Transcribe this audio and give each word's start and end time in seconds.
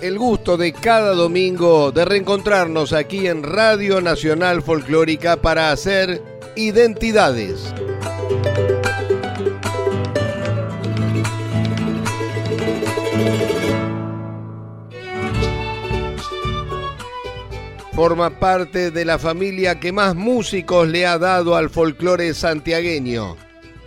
El 0.00 0.18
gusto 0.18 0.56
de 0.56 0.72
cada 0.72 1.12
domingo 1.12 1.92
de 1.92 2.06
reencontrarnos 2.06 2.94
aquí 2.94 3.26
en 3.26 3.42
Radio 3.42 4.00
Nacional 4.00 4.62
Folclórica 4.62 5.36
para 5.36 5.70
hacer 5.70 6.22
identidades. 6.56 7.74
Forma 17.92 18.30
parte 18.30 18.90
de 18.90 19.04
la 19.04 19.18
familia 19.18 19.78
que 19.78 19.92
más 19.92 20.14
músicos 20.14 20.88
le 20.88 21.04
ha 21.04 21.18
dado 21.18 21.54
al 21.54 21.68
folclore 21.68 22.32
santiagueño. 22.32 23.36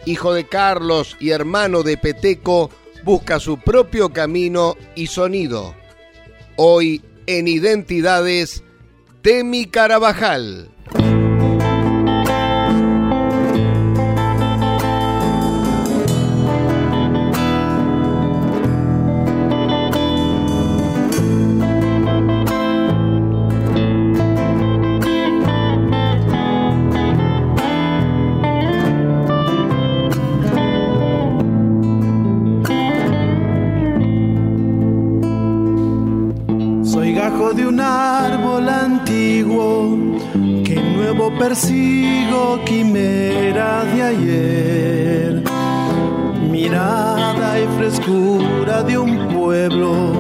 Hijo 0.05 0.35
de 0.35 0.47
Carlos 0.47 1.17
y 1.19 1.31
hermano 1.31 1.81
de 1.81 1.97
Peteco, 1.97 2.69
busca 3.03 3.39
su 3.39 3.57
propio 3.57 4.09
camino 4.09 4.75
y 4.95 5.07
sonido. 5.07 5.75
Hoy 6.55 7.01
en 7.27 7.47
Identidades, 7.47 8.63
Temi 9.21 9.65
Carabajal. 9.65 10.72
Persigo 41.53 42.59
quimera 42.65 43.83
de 43.85 44.01
ayer, 44.01 45.43
mirada 46.49 47.59
y 47.59 47.67
frescura 47.77 48.81
de 48.81 48.97
un 48.97 49.27
pueblo, 49.27 50.13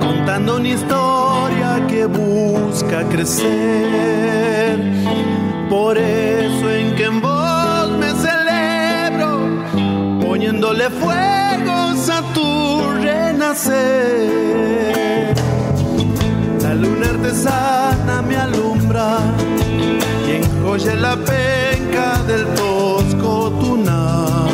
contando 0.00 0.56
una 0.56 0.68
historia 0.68 1.86
que 1.86 2.06
busca 2.06 3.04
crecer. 3.10 4.78
Por 5.68 5.98
eso 5.98 6.70
en 6.70 6.96
que 6.96 7.04
en 7.04 7.20
vos 7.20 7.90
me 8.00 8.10
celebro, 8.26 9.30
poniéndole 10.20 10.88
fuegos 10.90 12.08
a 12.08 12.22
tu 12.32 12.90
renacer. 13.02 14.47
Oye 20.78 20.94
la 20.94 21.16
penca 21.16 22.22
del 22.28 22.44
tosco 22.54 23.50
tunar. 23.60 24.48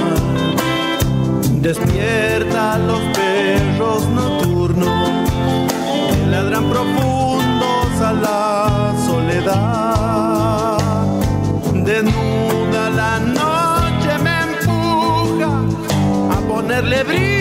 Despierta 1.61 2.79
los 2.79 3.01
perros 3.19 4.09
nocturnos 4.09 5.31
que 6.11 6.27
ladran 6.27 6.65
profundos 6.71 8.01
a 8.01 8.13
la 8.25 8.95
soledad. 9.07 10.79
Desnuda 11.89 12.83
la 13.01 13.19
noche 13.41 14.11
me 14.25 14.35
empuja 14.49 15.51
a 16.35 16.39
ponerle 16.49 17.03
brillos 17.05 17.34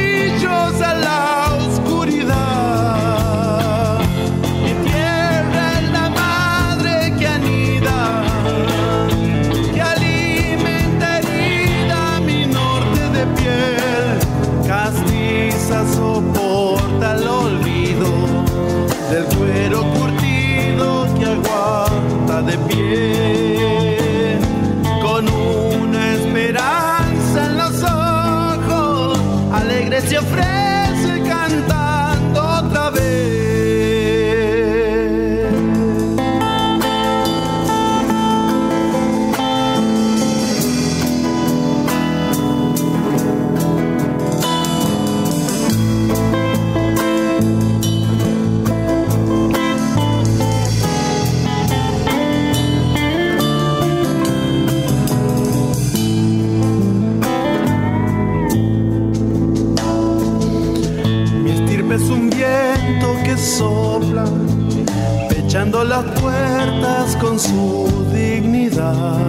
puertas 66.21 67.15
con 67.17 67.39
su 67.39 68.05
dignidad. 68.13 69.19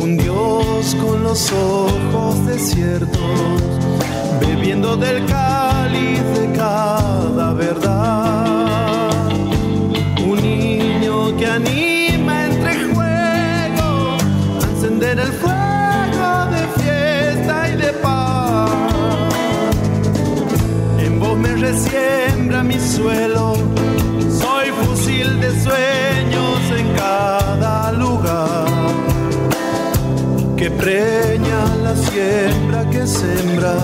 Un 0.00 0.16
Dios 0.16 0.96
con 1.02 1.22
los 1.22 1.52
ojos 1.52 2.46
desiertos, 2.46 3.62
bebiendo 4.40 4.96
del 4.96 5.24
cáliz 5.26 6.22
de 6.38 6.52
cada 6.56 7.52
verdad. 7.54 8.46
Un 10.26 10.40
niño 10.42 11.36
que 11.36 11.46
anima 11.46 12.46
entre 12.46 12.74
juegos 12.92 14.22
a 14.62 14.70
encender 14.74 15.18
el 15.18 15.32
fuego 15.32 16.30
de 16.54 16.82
fiesta 16.82 17.68
y 17.72 17.76
de 17.76 17.92
paz. 18.02 18.70
En 20.98 21.20
vos 21.20 21.36
me 21.36 21.54
resiembra 21.56 22.62
mi 22.62 22.78
suelo 22.78 23.43
preña 30.78 31.60
la 31.82 31.94
siembra 31.96 32.88
que 32.90 33.06
sembra 33.06 33.74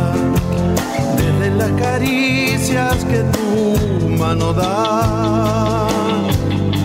desde 1.17 1.51
las 1.57 1.71
caricias 1.81 3.05
que 3.05 3.21
tu 3.35 4.09
mano 4.09 4.53
da. 4.53 5.89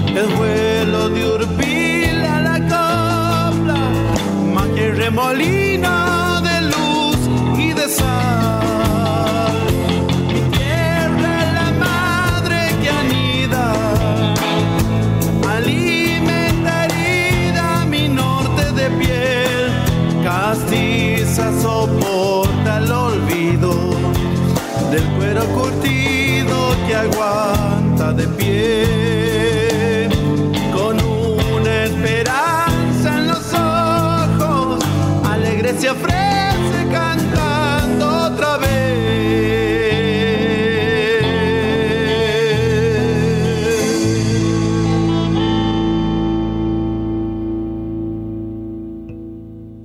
El 0.08 0.28
vuelo 0.38 1.10
de 1.10 1.28
urpila 1.36 2.42
la 2.42 2.58
copla 2.74 3.80
magia 4.54 4.88
y 4.88 4.92
remolino 4.92 6.15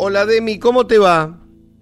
Hola 0.02 0.25
Demi, 0.25 0.58
¿cómo 0.58 0.87
te 0.87 0.97
va? 0.99 1.31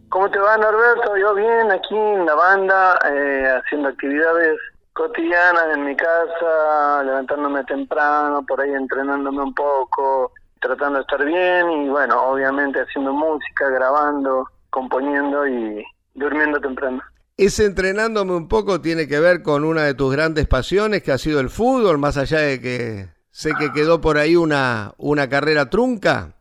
¿Cómo 0.09 0.29
te 0.29 0.41
va, 0.41 0.57
Norberto? 0.57 1.17
Yo 1.17 1.37
bien, 1.37 1.71
aquí 1.71 1.95
en 1.95 2.27
la 2.27 2.35
banda, 2.35 2.99
eh, 3.15 3.47
haciendo 3.47 3.91
actividades 3.91 4.59
cotidianas 4.93 5.67
en 5.73 5.85
mi 5.85 5.95
casa, 5.95 7.05
levantándome 7.05 7.63
temprano, 7.63 8.45
por 8.45 8.61
ahí 8.61 8.73
entrenándome 8.73 9.41
un 9.41 9.55
poco, 9.55 10.33
tratando 10.61 10.99
de 10.99 11.03
estar 11.03 11.25
bien 11.25 11.71
y 11.71 11.89
bueno, 11.91 12.21
obviamente 12.21 12.81
haciendo 12.81 13.13
música, 13.13 13.69
grabando, 13.69 14.49
componiendo 14.71 15.47
y 15.47 15.85
durmiendo 16.15 16.61
temprano. 16.61 17.01
Ese 17.37 17.67
entrenándome 17.67 18.35
un 18.35 18.49
poco 18.49 18.81
tiene 18.81 19.07
que 19.07 19.21
ver 19.21 19.45
con 19.45 19.63
una 19.63 19.85
de 19.85 19.95
tus 19.95 20.13
grandes 20.13 20.49
pasiones, 20.49 21.05
que 21.05 21.13
ha 21.13 21.19
sido 21.19 21.39
el 21.39 21.51
fútbol, 21.51 21.99
más 21.99 22.17
allá 22.17 22.41
de 22.41 22.61
que 22.61 23.11
sé 23.31 23.53
que 23.57 23.71
quedó 23.71 24.01
por 24.01 24.19
ahí 24.19 24.35
una, 24.35 24.93
una 24.97 25.29
carrera 25.29 25.71
trunca. 25.71 26.35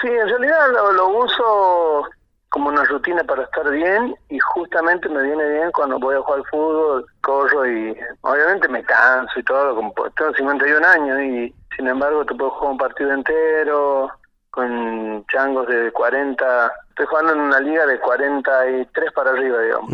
Sí, 0.00 0.08
en 0.08 0.28
realidad 0.28 0.70
lo, 0.72 0.92
lo 0.92 1.08
uso 1.08 2.08
como 2.56 2.68
una 2.70 2.84
rutina 2.84 3.22
para 3.24 3.42
estar 3.42 3.68
bien 3.70 4.16
y 4.28 4.38
justamente 4.38 5.08
me 5.08 5.22
viene 5.22 5.46
bien 5.50 5.70
cuando 5.72 5.98
voy 5.98 6.14
a 6.16 6.20
jugar 6.20 6.38
al 6.38 6.46
fútbol, 6.46 7.06
corro 7.20 7.66
y 7.66 7.96
obviamente 8.22 8.68
me 8.68 8.82
canso 8.82 9.38
y 9.38 9.42
todo, 9.42 9.74
como 9.74 9.92
tengo 10.16 10.32
51 10.32 10.86
años 10.86 11.20
y 11.20 11.54
sin 11.76 11.88
embargo 11.88 12.24
te 12.24 12.34
puedo 12.34 12.50
jugar 12.52 12.72
un 12.72 12.78
partido 12.78 13.12
entero 13.12 14.10
con 14.50 15.26
changos 15.26 15.66
de 15.66 15.92
40, 15.92 16.72
estoy 16.88 17.06
jugando 17.06 17.32
en 17.34 17.40
una 17.40 17.60
liga 17.60 17.84
de 17.84 18.00
43 18.00 19.12
para 19.12 19.32
arriba, 19.32 19.60
digamos. 19.60 19.90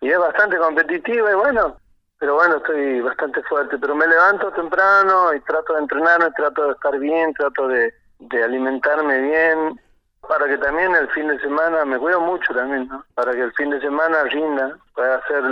Y 0.00 0.10
es 0.10 0.18
bastante 0.18 0.58
competitiva 0.58 1.30
y 1.30 1.34
bueno, 1.34 1.76
pero 2.18 2.34
bueno, 2.34 2.56
estoy 2.56 3.00
bastante 3.02 3.40
fuerte, 3.44 3.78
pero 3.78 3.94
me 3.94 4.08
levanto 4.08 4.50
temprano 4.50 5.32
y 5.32 5.40
trato 5.42 5.74
de 5.74 5.80
entrenarme, 5.80 6.28
trato 6.36 6.66
de 6.66 6.72
estar 6.72 6.98
bien, 6.98 7.32
trato 7.34 7.68
de, 7.68 7.94
de 8.18 8.42
alimentarme 8.44 9.18
bien 9.20 9.80
para 10.28 10.46
que 10.46 10.58
también 10.58 10.94
el 10.94 11.08
fin 11.10 11.28
de 11.28 11.38
semana, 11.40 11.84
me 11.84 11.98
cuido 11.98 12.20
mucho 12.20 12.52
también, 12.52 12.88
¿no? 12.88 13.04
Para 13.14 13.32
que 13.32 13.40
el 13.42 13.52
fin 13.54 13.70
de 13.70 13.80
semana 13.80 14.24
rinda, 14.24 14.76
pueda 14.94 15.16
hacer 15.16 15.42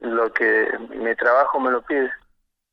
lo 0.00 0.32
que 0.32 0.68
mi 0.90 1.14
trabajo 1.16 1.58
me 1.58 1.70
lo 1.70 1.82
pide. 1.82 2.10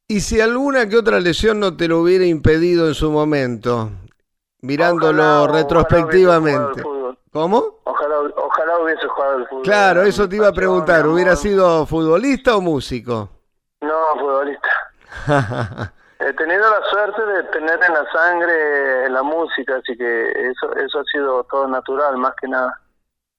Y 0.08 0.20
si 0.20 0.40
alguna 0.40 0.88
que 0.88 0.98
otra 0.98 1.20
lesión 1.20 1.60
no 1.60 1.76
te 1.76 1.88
lo 1.88 2.00
hubiera 2.02 2.26
impedido 2.26 2.88
en 2.88 2.94
su 2.94 3.10
momento, 3.10 3.90
mirándolo 4.62 5.44
Ojalá- 5.44 5.58
retrospectivamente. 5.62 6.84
ojalá. 6.84 7.18
¿Cómo? 7.32 7.80
Ojalá, 7.84 8.16
ojalá 8.38 8.80
hubiese 8.80 9.08
jugado 9.08 9.38
al 9.38 9.48
fútbol. 9.48 9.64
Claro, 9.64 10.04
eso 10.04 10.30
te 10.30 10.36
iba 10.38 10.48
a 10.48 10.54
preguntar, 10.54 11.08
¿hubiera 11.08 11.36
sido 11.36 11.86
futbolista 11.86 12.56
o 12.56 12.62
músico? 12.62 13.30
No, 13.82 13.94
futbolista. 14.20 14.70
He 16.26 16.34
tenido 16.34 16.62
la 16.62 16.82
suerte 16.90 17.24
de 17.24 17.44
tener 17.44 17.80
en 17.88 17.94
la 17.94 18.12
sangre 18.12 19.10
la 19.10 19.22
música, 19.22 19.76
así 19.76 19.96
que 19.96 20.30
eso 20.32 20.76
eso 20.76 21.00
ha 21.00 21.04
sido 21.04 21.44
todo 21.44 21.68
natural, 21.68 22.18
más 22.18 22.34
que 22.42 22.48
nada. 22.48 22.82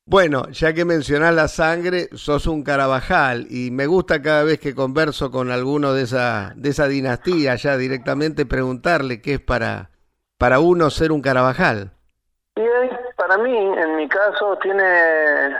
Bueno, 0.04 0.48
ya 0.50 0.72
que 0.72 0.84
mencionás 0.84 1.34
la 1.34 1.48
sangre, 1.48 2.08
sos 2.12 2.46
un 2.46 2.62
Carabajal 2.62 3.48
y 3.50 3.72
me 3.72 3.86
gusta 3.86 4.22
cada 4.22 4.44
vez 4.44 4.60
que 4.60 4.76
converso 4.76 5.32
con 5.32 5.50
alguno 5.50 5.94
de 5.94 6.02
esa, 6.02 6.52
de 6.54 6.68
esa 6.68 6.86
dinastía 6.86 7.56
ya 7.56 7.76
directamente 7.76 8.46
preguntarle 8.46 9.20
qué 9.20 9.34
es 9.34 9.40
para, 9.40 9.90
para 10.38 10.60
uno 10.60 10.88
ser 10.90 11.10
un 11.10 11.22
Carabajal. 11.22 11.90
Y 12.54 12.62
para 13.16 13.36
mí, 13.38 13.56
en 13.56 13.96
mi 13.96 14.08
caso, 14.08 14.56
tiene 14.62 15.56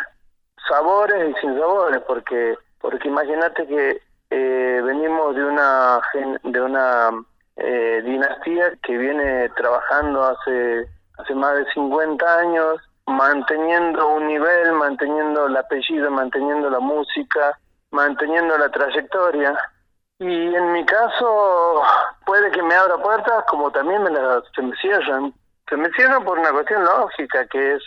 sabores 0.69 1.29
y 1.29 1.41
sin 1.41 1.59
sabores, 1.59 2.01
porque 2.07 2.55
porque 2.81 3.09
imagínate 3.09 3.67
que 3.67 4.01
eh, 4.31 4.81
venimos 4.85 5.35
de 5.35 5.45
una 5.45 6.01
de 6.43 6.61
una 6.61 7.11
eh, 7.57 8.03
dinastía 8.05 8.73
que 8.83 8.97
viene 8.97 9.49
trabajando 9.51 10.25
hace 10.25 10.87
hace 11.19 11.35
más 11.35 11.57
de 11.57 11.65
50 11.73 12.39
años, 12.39 12.81
manteniendo 13.07 14.09
un 14.09 14.27
nivel, 14.27 14.73
manteniendo 14.73 15.47
el 15.47 15.57
apellido, 15.57 16.11
manteniendo 16.11 16.69
la 16.69 16.81
música, 16.81 17.59
manteniendo 17.91 18.59
la 18.59 18.69
trayectoria. 18.71 19.59
Y 20.19 20.55
en 20.55 20.73
mi 20.73 20.85
caso 20.85 21.83
puede 22.25 22.51
que 22.51 22.63
me 22.63 22.75
abra 22.75 22.97
puertas 22.99 23.45
como 23.49 23.71
también 23.71 24.03
me 24.03 24.11
las, 24.11 24.43
se 24.55 24.63
me 24.63 24.77
cierran. 24.77 25.33
Se 25.69 25.77
me 25.77 25.91
cierran 25.91 26.25
por 26.25 26.39
una 26.39 26.53
cuestión 26.53 26.85
lógica, 26.85 27.47
que 27.47 27.75
es 27.75 27.83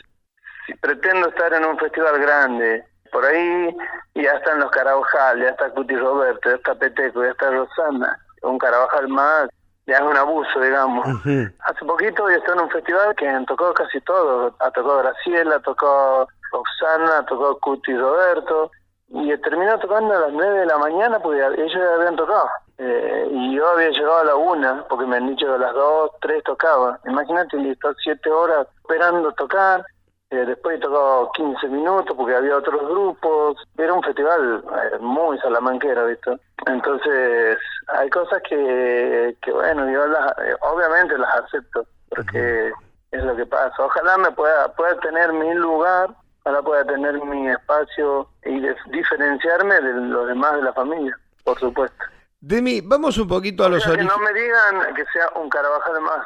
si 0.66 0.74
pretendo 0.76 1.30
estar 1.30 1.54
en 1.54 1.66
un 1.66 1.78
festival 1.78 2.20
grande, 2.20 2.86
por 3.12 3.26
ahí 3.26 3.76
ya 4.16 4.34
están 4.34 4.60
los 4.60 4.72
Carabajal, 4.72 5.42
ya 5.42 5.50
está 5.50 5.70
Cuti 5.72 5.96
Roberto, 5.96 6.50
ya 6.50 6.56
está 6.56 6.76
Peteco, 6.76 7.24
ya 7.24 7.32
está 7.32 7.52
Rosana, 7.52 8.20
un 8.44 8.58
Carabajal 8.58 9.08
más, 9.08 9.50
ya 9.88 9.98
es 9.98 10.02
un 10.02 10.18
abuso, 10.18 10.60
digamos. 10.60 11.08
Hace 11.26 11.86
poquito 11.86 12.30
yo 12.30 12.36
estuve 12.38 12.56
en 12.56 12.62
un 12.62 12.70
festival 12.70 13.16
que 13.16 13.28
han 13.28 13.46
tocado 13.46 13.74
casi 13.74 14.00
todo, 14.02 14.56
ha 14.60 14.72
tocado 14.72 15.00
Graciela, 15.00 15.60
tocó 15.60 16.28
Roxana, 16.52 17.26
tocó 17.26 17.60
Cuti 17.60 17.96
Roberto, 17.96 18.72
y 19.12 19.36
terminó 19.38 19.78
tocando 19.80 20.14
a 20.14 20.20
las 20.20 20.32
9 20.32 20.60
de 20.60 20.66
la 20.68 20.78
mañana 20.78 21.20
porque 21.20 21.40
ellos 21.40 21.74
ya 21.74 21.96
habían 21.96 22.16
tocado. 22.16 22.48
Eh, 22.78 23.28
y 23.32 23.56
yo 23.56 23.68
había 23.70 23.90
llegado 23.90 24.20
a 24.20 24.24
la 24.24 24.36
una, 24.36 24.86
porque 24.88 25.06
me 25.06 25.18
han 25.18 25.28
dicho 25.28 25.48
que 25.48 25.54
a 25.54 25.58
las 25.58 25.74
2, 25.74 26.12
3 26.22 26.44
tocaba. 26.44 27.00
Imagínate, 27.06 27.72
estar 27.72 27.94
7 28.04 28.30
horas 28.30 28.68
esperando 28.82 29.32
tocar. 29.34 29.84
Eh, 30.32 30.46
después 30.46 30.80
tocó 30.80 31.32
15 31.34 31.68
minutos 31.70 32.16
porque 32.16 32.36
había 32.36 32.56
otros 32.58 32.80
grupos. 32.88 33.58
Era 33.78 33.94
un 33.94 34.04
festival 34.04 34.64
eh, 34.64 34.98
muy 35.00 35.40
salamanquero, 35.40 36.06
¿viste? 36.06 36.38
Entonces, 36.68 37.58
hay 37.88 38.10
cosas 38.12 38.40
que, 38.48 39.36
que 39.42 39.52
bueno, 39.52 39.90
yo 39.90 40.06
las, 40.08 40.32
eh, 40.38 40.56
obviamente 40.62 41.18
las 41.18 41.34
acepto, 41.36 41.84
porque 42.10 42.72
es 43.12 43.24
lo 43.24 43.36
que 43.36 43.46
pasa. 43.48 43.74
Ojalá 43.84 44.18
me 44.20 44.30
pueda, 44.32 44.72
pueda 44.76 45.00
tener 45.00 45.34
mi 45.34 45.52
lugar, 45.56 46.10
ojalá 46.44 46.62
pueda 46.62 46.86
tener 46.86 47.14
mi 47.26 47.50
espacio 47.50 48.28
y 48.46 48.60
de- 48.60 48.76
diferenciarme 48.92 49.82
de 49.82 49.94
los 49.94 50.28
demás 50.28 50.54
de 50.54 50.62
la 50.62 50.74
familia, 50.74 51.18
por 51.44 51.60
supuesto. 51.60 52.06
Demi, 52.40 52.82
vamos 52.82 53.18
un 53.18 53.28
poquito 53.28 53.64
a 53.64 53.66
O 53.66 53.70
los 53.70 53.82
sea, 53.84 53.94
que 53.96 54.02
orígenes. 54.02 54.16
no 54.16 54.24
me 54.24 54.34
digan 54.40 54.94
que 54.94 55.04
sea 55.12 55.28
un 55.42 55.50
Carabajal 55.50 56.00
más. 56.02 56.26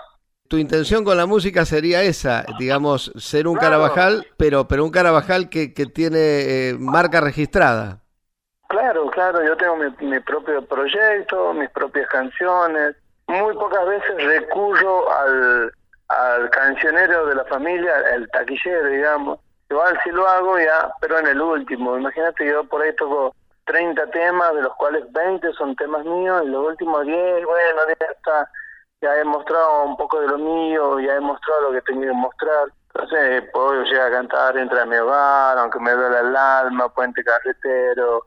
Tu 0.53 0.59
intención 0.59 1.03
con 1.03 1.17
la 1.17 1.25
música 1.25 1.65
sería 1.65 2.03
esa, 2.03 2.45
digamos, 2.59 3.11
ser 3.17 3.47
un 3.47 3.55
Claro. 3.55 3.71
Carabajal, 3.71 4.27
pero, 4.37 4.67
pero 4.67 4.85
un 4.85 4.91
Carabajal 4.91 5.49
que, 5.49 5.73
que 5.73 5.87
tiene 5.87 6.19
eh, 6.19 6.75
marca 6.77 7.21
registrada. 7.21 8.01
Claro, 8.67 9.09
claro, 9.09 9.43
yo 9.43 9.57
tengo 9.57 9.77
mi, 9.77 9.89
mi 10.05 10.19
propio 10.19 10.63
proyecto, 10.63 11.55
mis 11.55 11.71
propias 11.71 12.07
canciones. 12.07 12.95
Muy 13.25 13.55
pocas 13.55 13.83
veces 13.87 14.23
recurro 14.23 15.11
al, 15.11 15.71
al 16.09 16.47
cancionero 16.51 17.25
de 17.25 17.33
la 17.33 17.45
familia, 17.45 17.91
el 18.13 18.29
taquillero, 18.29 18.89
digamos. 18.89 19.39
Igual 19.71 19.99
sí 20.03 20.11
lo 20.11 20.27
hago 20.27 20.59
ya, 20.59 20.93
pero 21.01 21.17
en 21.17 21.29
el 21.29 21.41
último. 21.41 21.97
Imagínate, 21.97 22.45
yo 22.45 22.63
por 22.65 22.83
ahí 22.83 22.95
toco 22.95 23.35
30 23.65 24.05
temas, 24.11 24.53
de 24.53 24.61
los 24.61 24.75
cuales 24.75 25.03
20 25.13 25.51
son 25.53 25.75
temas 25.77 26.05
míos, 26.05 26.43
y 26.45 26.49
los 26.49 26.67
últimos 26.67 27.03
10, 27.07 27.43
bueno, 27.43 27.81
ya 27.99 28.05
está. 28.05 28.51
Ya 29.03 29.17
he 29.17 29.25
mostrado 29.25 29.83
un 29.83 29.97
poco 29.97 30.21
de 30.21 30.27
lo 30.29 30.37
mío, 30.37 30.97
ya 31.01 31.15
he 31.15 31.19
mostrado 31.19 31.63
lo 31.63 31.71
que 31.73 31.81
tenía 31.81 32.07
que 32.07 32.13
mostrar. 32.13 32.69
Entonces, 32.93 33.43
puedo 33.51 33.83
llegar 33.83 34.07
a 34.07 34.15
cantar 34.15 34.57
Entra 34.57 34.83
a 34.83 34.85
mi 34.85 34.95
hogar, 34.95 35.57
aunque 35.57 35.77
me 35.81 35.91
duele 35.91 36.19
el 36.21 36.33
alma, 36.33 36.87
Puente 36.87 37.21
Carretero, 37.21 38.25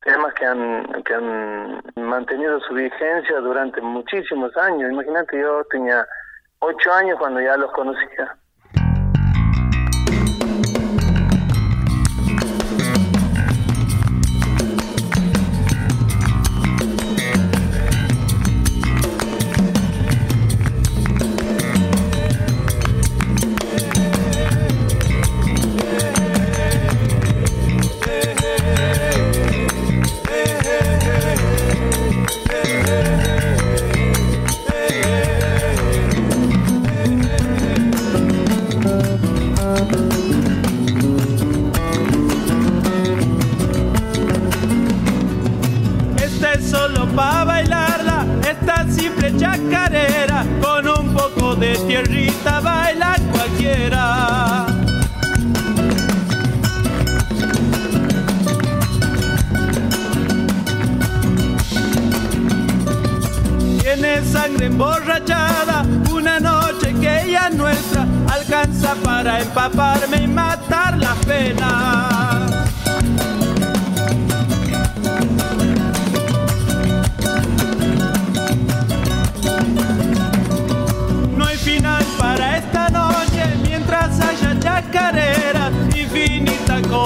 temas 0.00 0.32
que 0.32 0.46
han, 0.46 1.02
que 1.04 1.12
han 1.12 1.82
mantenido 1.96 2.58
su 2.60 2.72
vigencia 2.72 3.38
durante 3.40 3.82
muchísimos 3.82 4.56
años. 4.56 4.92
Imagínate, 4.92 5.38
yo 5.38 5.62
tenía 5.64 6.06
ocho 6.60 6.90
años 6.90 7.18
cuando 7.18 7.42
ya 7.42 7.58
los 7.58 7.70
conocía. 7.72 8.34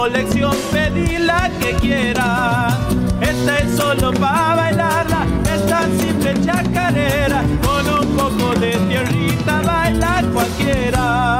Colección, 0.08 0.56
pedí 0.72 1.18
la 1.18 1.50
que 1.60 1.72
quiera. 1.74 2.68
Esta 3.20 3.58
es 3.58 3.76
solo 3.76 4.10
para 4.12 4.54
bailarla, 4.54 5.26
esta 5.54 5.82
simple 5.98 6.34
chacarera, 6.44 7.42
con 7.62 7.86
un 8.00 8.16
poco 8.16 8.58
de 8.58 8.72
tierrita 8.88 9.60
baila 9.62 10.24
cualquiera. 10.32 11.37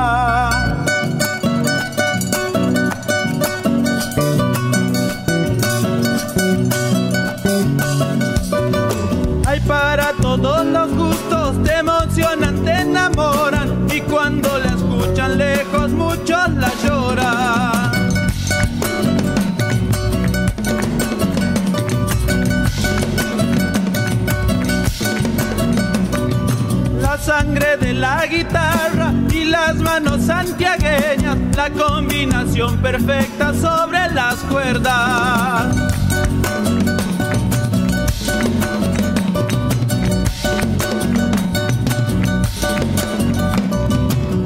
La 27.99 28.27
guitarra 28.27 29.13
y 29.33 29.45
las 29.45 29.77
manos 29.77 30.23
santiagueñas, 30.25 31.37
la 31.57 31.69
combinación 31.71 32.79
perfecta 32.79 33.53
sobre 33.55 34.09
las 34.15 34.37
cuerdas. 34.51 35.75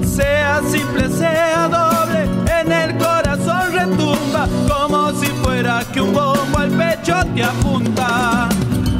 Sea 0.06 0.60
simple, 0.70 1.08
sea 1.10 1.68
doble, 1.68 2.28
en 2.60 2.72
el 2.72 2.96
corazón 2.96 3.72
retumba 3.72 4.48
como 4.66 5.12
si 5.20 5.26
fuera 5.26 5.82
que 5.92 6.00
un 6.00 6.14
bombo 6.14 6.58
al 6.58 6.70
pecho 6.70 7.16
te 7.34 7.44
apunta. 7.44 8.48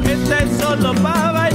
Esta 0.03 0.39
es 0.39 0.57
solo 0.59 0.93
para 0.95 1.49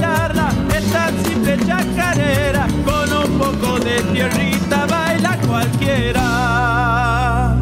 esta 0.78 1.10
simple 1.24 1.58
chacarera, 1.66 2.66
con 2.84 3.12
un 3.12 3.38
poco 3.38 3.78
de 3.80 4.00
tierrita 4.12 4.86
baila 4.86 5.38
cualquiera. 5.46 7.56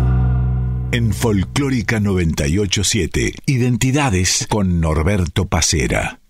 En 0.92 1.12
Folclórica 1.12 1.98
987, 2.00 3.34
Identidades 3.46 4.46
con 4.48 4.80
Norberto 4.80 5.46
Pacera. 5.46 6.20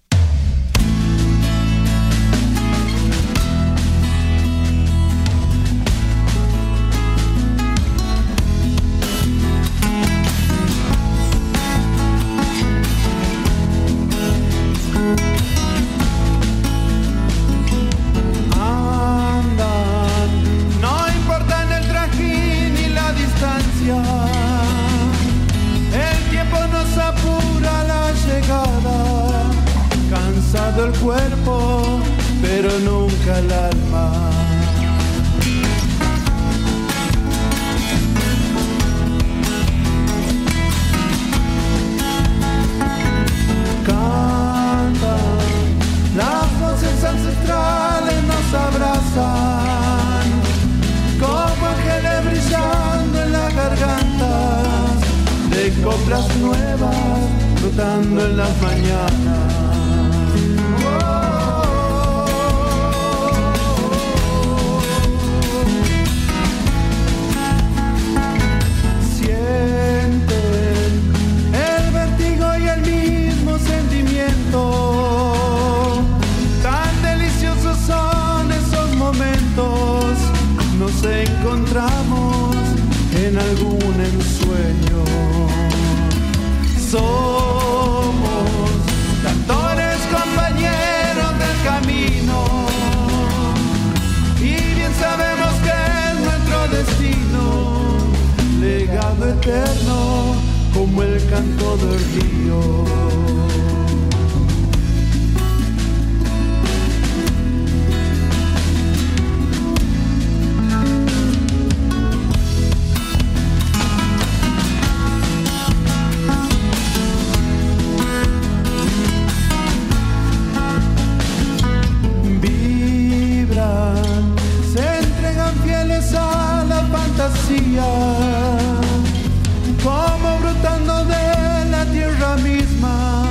Como 129.82 130.38
brotando 130.40 131.04
de 131.04 131.70
la 131.70 131.84
tierra 131.92 132.36
misma, 132.38 133.24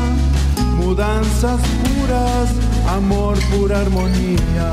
mudanzas 0.78 1.60
puras, 1.84 2.50
amor, 2.96 3.38
pura 3.52 3.82
armonía. 3.82 4.72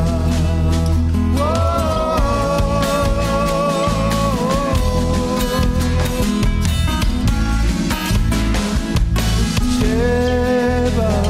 Llevan 9.81 11.27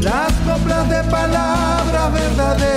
las 0.00 0.32
coplas 0.46 0.88
de 0.88 1.02
palabras 1.10 2.12
verdaderas 2.12 2.75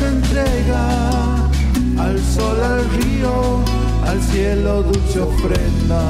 las 0.00 0.06
entrega 0.06 0.86
al 1.98 2.18
sol, 2.18 2.58
al 2.62 2.88
río, 2.90 3.64
al 4.06 4.22
cielo, 4.22 4.82
dulce 4.82 5.20
ofrenda. 5.20 6.02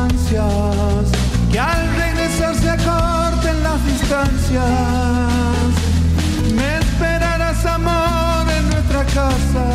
Ansias 0.00 1.08
que 1.50 1.58
al 1.58 1.96
regresar 1.96 2.54
se 2.54 2.70
acorten 2.70 3.62
las 3.62 3.84
distancias. 3.86 4.64
Me 6.54 6.78
esperarás 6.78 7.64
amor 7.66 8.50
en 8.56 8.70
nuestra 8.70 9.04
casa 9.04 9.67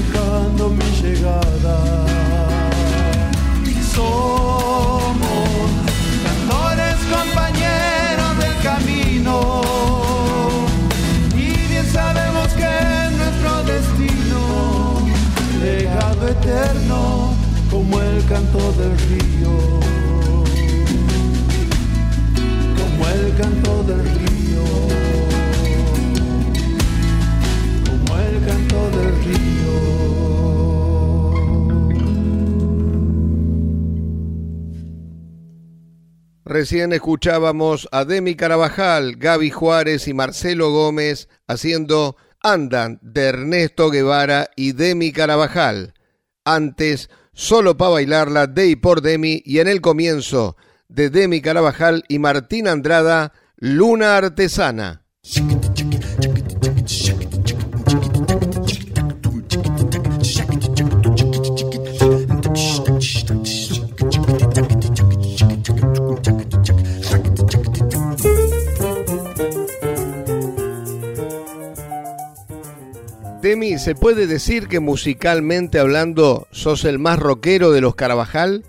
festejando 0.00 0.70
mi 0.70 0.84
llegada. 1.02 2.06
Somos 3.94 5.70
cantores 6.24 6.96
compañeros 7.10 8.38
del 8.38 8.56
camino 8.62 9.60
y 11.34 11.68
bien 11.68 11.86
sabemos 11.92 12.48
que 12.48 12.70
nuestro 13.16 13.64
destino, 13.64 15.06
legado 15.62 16.28
eterno 16.28 17.34
como 17.70 18.00
el 18.00 18.24
canto 18.26 18.72
del 18.72 18.96
río, 19.08 19.80
como 22.78 23.08
el 23.08 23.36
canto 23.36 23.82
del 23.84 24.04
río. 24.04 24.29
Recién 36.50 36.92
escuchábamos 36.92 37.88
a 37.92 38.04
Demi 38.04 38.34
Carabajal, 38.34 39.14
Gaby 39.14 39.50
Juárez 39.50 40.08
y 40.08 40.14
Marcelo 40.14 40.72
Gómez 40.72 41.28
haciendo 41.46 42.16
Andan 42.42 42.98
de 43.02 43.26
Ernesto 43.26 43.88
Guevara 43.88 44.50
y 44.56 44.72
Demi 44.72 45.12
Carabajal. 45.12 45.94
Antes, 46.44 47.08
solo 47.32 47.76
para 47.76 47.92
bailarla 47.92 48.48
de 48.48 48.66
y 48.66 48.74
por 48.74 49.00
Demi 49.00 49.40
y 49.44 49.60
en 49.60 49.68
el 49.68 49.80
comienzo 49.80 50.56
de 50.88 51.08
Demi 51.08 51.40
Carabajal 51.40 52.02
y 52.08 52.18
Martín 52.18 52.66
Andrada, 52.66 53.32
Luna 53.54 54.16
Artesana. 54.16 55.04
Demi, 73.50 73.78
¿se 73.78 73.96
puede 73.96 74.28
decir 74.28 74.68
que 74.68 74.78
musicalmente 74.78 75.80
hablando 75.80 76.46
sos 76.52 76.84
el 76.84 77.00
más 77.00 77.18
rockero 77.18 77.72
de 77.72 77.80
los 77.80 77.96
Carabajal? 77.96 78.62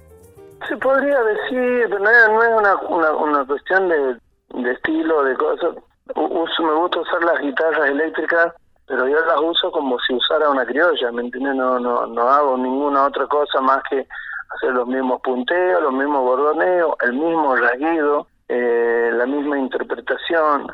Se 0.67 0.75
podría 0.77 1.21
decir, 1.21 1.87
no 1.87 2.09
es, 2.09 2.29
no 2.29 2.43
es 2.43 2.49
una, 2.89 3.11
una, 3.11 3.45
cuestión 3.45 3.89
de, 3.89 4.71
estilo, 4.71 5.23
de 5.23 5.35
cosas. 5.35 5.75
Uso, 6.15 6.63
me 6.63 6.73
gusta 6.73 6.99
usar 6.99 7.23
las 7.23 7.39
guitarras 7.41 7.91
eléctricas, 7.91 8.55
pero 8.87 9.07
yo 9.07 9.23
las 9.23 9.39
uso 9.39 9.71
como 9.71 9.99
si 9.99 10.15
usara 10.15 10.49
una 10.49 10.65
criolla, 10.65 11.11
¿me 11.11 11.21
entiendes? 11.21 11.53
No, 11.57 11.79
no, 11.79 12.07
no 12.07 12.21
hago 12.27 12.57
ninguna 12.57 13.05
otra 13.05 13.27
cosa 13.27 13.61
más 13.61 13.83
que 13.87 14.07
hacer 14.55 14.73
los 14.73 14.87
mismos 14.87 15.21
punteos, 15.21 15.83
los 15.83 15.93
mismos 15.93 16.23
bordoneos, 16.23 16.95
el 17.01 17.13
mismo 17.13 17.55
rasguido, 17.55 18.25
eh, 18.49 19.11
la 19.13 19.27
misma 19.27 19.59
interpretación. 19.59 20.71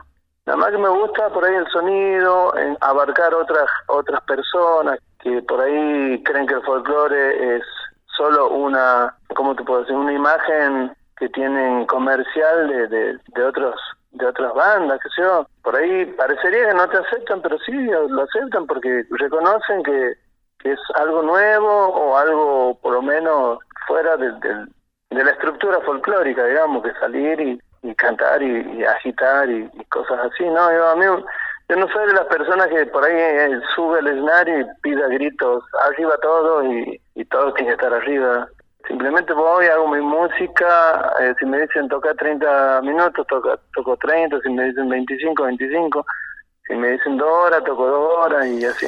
Nada 0.48 0.58
más 0.58 0.72
que 0.72 0.77
me 0.77 0.88
gusta 0.89 1.30
por 1.30 1.44
ahí 1.44 1.54
el 1.56 1.68
sonido, 1.68 2.56
en 2.58 2.77
abarcar 2.82 3.34
otras 3.36 3.70
otras 3.88 4.22
personas 4.22 4.98
que 5.20 5.42
por 5.42 5.60
ahí 5.60 6.24
creen 6.24 6.48
que 6.48 6.54
el 6.54 6.63
folclore 6.63 7.58
es 7.58 7.63
solo 8.16 8.50
una, 8.51 9.13
¿cómo 9.36 9.56
te 9.56 9.63
puedo 9.63 9.82
decir? 9.82 9.96
Una 9.96 10.13
imagen 10.13 10.96
que 11.18 11.27
tienen 11.30 11.86
comercial 11.88 12.68
de, 12.70 12.88
de, 12.88 13.44
otros 13.44 13.75
de 14.12 14.25
otras 14.25 14.54
bandas, 14.54 15.00
qué 15.04 15.10
sé 15.10 15.22
yo. 15.22 15.46
Por 15.63 15.75
ahí 15.75 16.06
parecería 16.18 16.70
que 16.70 16.74
no 16.75 16.88
te 16.88 16.98
aceptan, 16.98 17.42
pero 17.42 17.58
sí 17.60 17.74
lo 17.74 18.22
aceptan 18.24 18.66
porque 18.68 19.03
reconocen 19.20 19.83
que, 19.83 20.14
que 20.60 20.72
es 20.72 20.79
algo 20.96 21.24
nuevo 21.24 21.68
o 21.90 22.18
algo 22.18 22.79
por 22.81 22.94
lo 22.94 23.01
menos 23.01 23.60
fuera 23.86 24.16
del- 24.16 24.40
de 25.10 25.24
la 25.24 25.31
estructura 25.31 25.79
folclórica, 25.81 26.46
digamos, 26.46 26.83
que 26.83 26.94
salir 27.00 27.40
y, 27.42 27.60
y 27.87 27.95
cantar 27.95 28.41
y, 28.41 28.83
agitar 28.83 29.50
y, 29.50 29.69
cosas 29.89 30.19
así, 30.31 30.43
¿no? 30.45 30.71
Yo, 30.71 30.89
a 30.89 30.95
mí, 30.95 31.05
yo 31.69 31.75
no 31.75 31.87
soy 31.89 32.07
de 32.07 32.13
las 32.13 32.25
personas 32.25 32.67
que 32.67 32.85
por 32.87 33.03
ahí 33.03 33.15
eh, 33.15 33.59
sube 33.75 34.00
al 34.00 34.07
escenario 34.07 34.59
y 34.61 34.65
pida 34.81 35.07
gritos, 35.07 35.63
arriba 35.85 36.17
todo 36.21 36.63
y, 36.63 37.01
y 37.15 37.25
todo 37.25 37.53
tiene 37.53 37.69
que 37.69 37.75
estar 37.75 37.93
arriba. 37.93 38.47
Simplemente 38.87 39.33
voy, 39.33 39.65
hago 39.65 39.87
mi 39.89 40.01
música, 40.01 41.13
eh, 41.19 41.33
si 41.39 41.45
me 41.45 41.59
dicen 41.61 41.89
tocar 41.89 42.15
30 42.15 42.81
minutos, 42.83 43.27
toca, 43.27 43.59
toco 43.75 43.97
30, 43.97 44.39
si 44.41 44.50
me 44.50 44.65
dicen 44.65 44.87
25, 44.87 45.43
25, 45.43 46.05
si 46.67 46.75
me 46.75 46.91
dicen 46.91 47.17
2 47.17 47.29
horas, 47.29 47.63
toco 47.65 47.85
2 47.85 48.13
horas 48.17 48.47
y 48.47 48.65
así. 48.65 48.87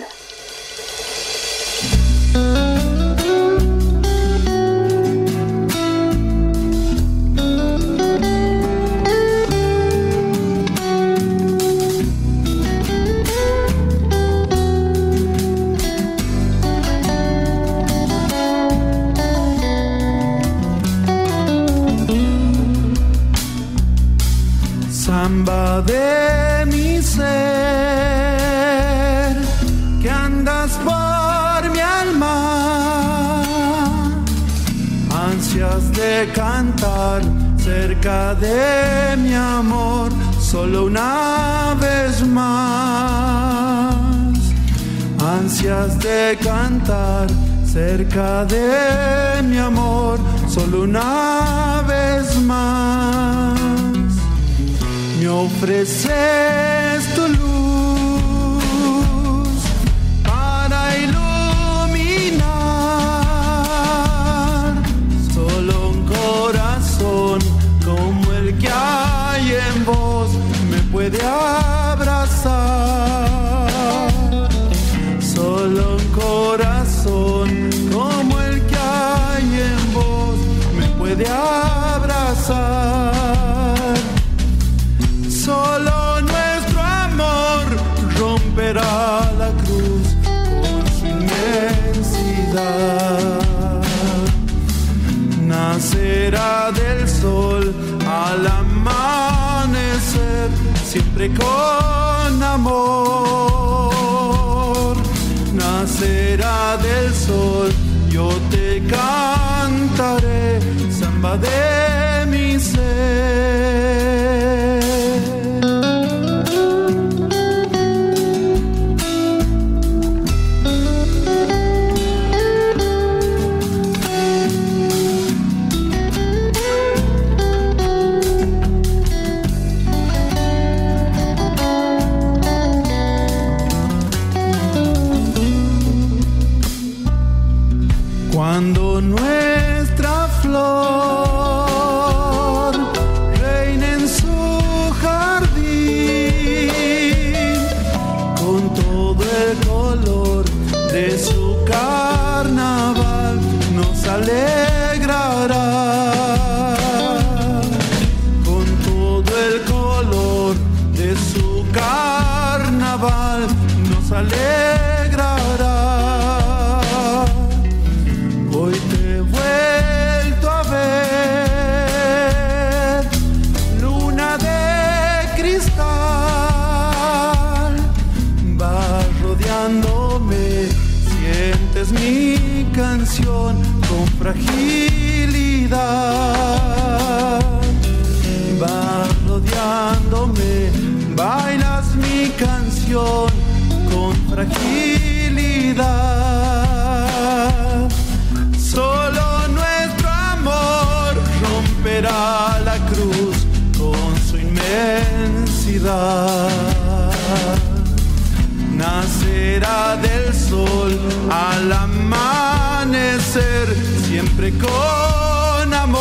Amanecer, 213.39 213.67
siempre 214.07 214.51
con 214.53 215.73
amor. 215.73 215.99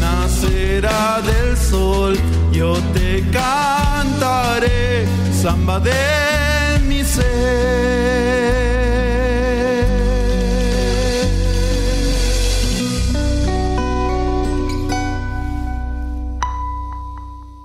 Nacerá 0.00 1.20
del 1.22 1.56
sol, 1.56 2.18
yo 2.52 2.74
te 2.92 3.24
cantaré, 3.30 5.06
samba 5.42 5.80
de 5.80 6.80
mi 6.86 7.02
ser. 7.04 7.24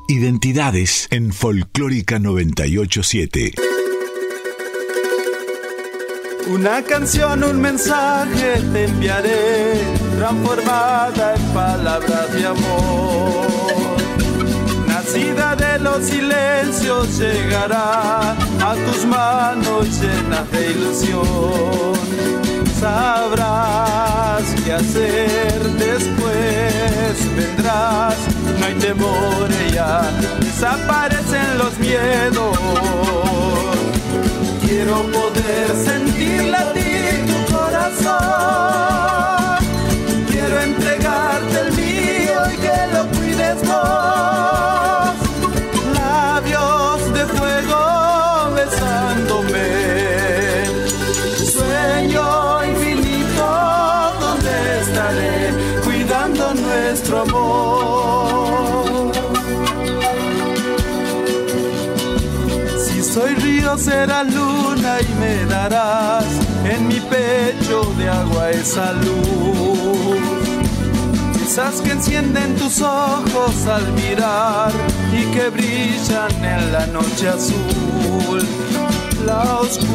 Identidades 0.07 1.07
en 1.11 1.31
Folclórica 1.33 2.17
987. 2.19 3.68
Una 6.49 6.81
canción, 6.81 7.43
un 7.43 7.61
mensaje 7.61 8.61
te 8.73 8.85
enviaré, 8.85 9.73
transformada 10.17 11.35
en 11.35 11.41
palabras 11.53 12.33
de 12.33 12.45
amor. 12.47 13.47
Nacida 14.87 15.55
de 15.55 15.79
los 15.79 16.03
silencios, 16.03 17.19
llegará 17.19 18.31
a 18.31 18.75
tus 18.85 19.05
manos 19.05 19.87
llenas 20.01 20.51
de 20.51 20.71
ilusión 20.71 21.99
sabrás 22.79 24.43
qué 24.63 24.73
hacer 24.73 25.61
después 25.77 27.35
vendrás 27.35 28.15
no 28.57 28.65
hay 28.65 28.73
temor 28.75 29.49
ya 29.73 30.09
desaparecen 30.39 31.57
los 31.57 31.77
miedos 31.77 33.58
quiero 34.69 34.97
poder 35.17 35.67
sentir 35.87 36.43
latir 36.55 37.25
tu 37.29 37.37
corazón. 37.53 38.17
Quiero 40.29 40.55
entregarte 40.61 41.55
el 41.65 41.69
mío 41.81 42.39
y 42.53 42.55
que 42.65 42.77
lo 42.93 43.01
cuides 43.15 43.59
vos. 43.69 45.15
Labios 45.99 46.99
de 47.15 47.23
fuego 47.35 47.81
besándome. 48.55 49.67
Nuestro 56.69 57.15
amor. 57.21 59.11
Si 62.83 63.03
soy 63.03 63.33
río 63.35 63.77
será 63.77 64.23
luna 64.23 64.48
y 65.01 65.13
me 65.19 65.45
darás 65.45 66.25
en 66.65 66.87
mi 66.87 66.99
pecho 66.99 67.93
de 67.97 68.09
agua 68.09 68.49
esa 68.51 68.93
luz. 68.93 70.17
Quizás 71.33 71.81
que 71.81 71.91
encienden 71.91 72.55
tus 72.55 72.81
ojos 72.81 73.65
al 73.67 73.91
mirar 73.93 74.71
y 75.11 75.23
que 75.33 75.49
brillan 75.49 76.31
en 76.43 76.71
la 76.71 76.85
noche 76.87 77.29
azul. 77.29 78.45
La 79.25 79.59
oscuridad, 79.59 79.89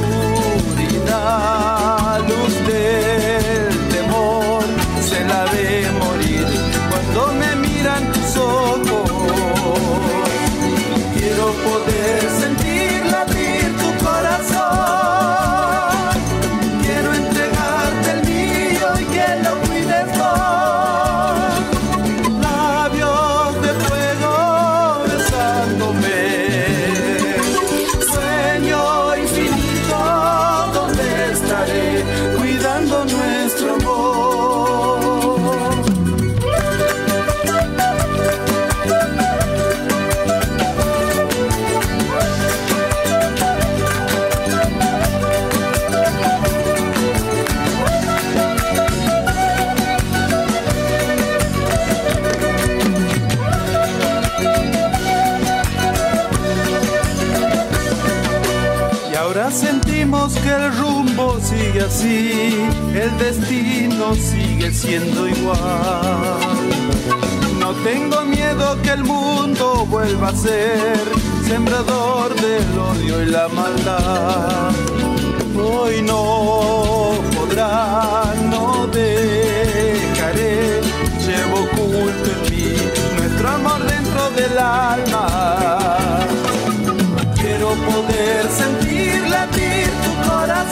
el 62.04 63.18
destino 63.18 64.14
sigue 64.14 64.70
siendo 64.72 65.26
igual. 65.26 66.38
No 67.58 67.72
tengo 67.82 68.24
miedo 68.26 68.76
que 68.82 68.90
el 68.90 69.04
mundo 69.04 69.86
vuelva 69.88 70.28
a 70.28 70.36
ser 70.36 71.00
sembrador 71.46 72.34
del 72.34 72.78
odio 72.78 73.22
y 73.22 73.26
la 73.26 73.48
maldad. 73.48 74.70
Hoy 75.56 76.02
no 76.02 77.12
podrá, 77.34 78.34
no 78.50 78.86
dejaré, 78.88 80.80
llevo 81.26 81.60
oculto 81.64 82.30
en 82.34 82.42
mí 82.50 82.76
nuestro 83.18 83.48
amor 83.48 83.82
dentro 83.86 84.30
del 84.32 84.58
alma. 84.58 86.18
Quiero 87.40 87.68
poder 87.68 88.46
sentir 88.50 89.26
latir 89.28 89.83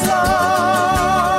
tu 0.00 1.31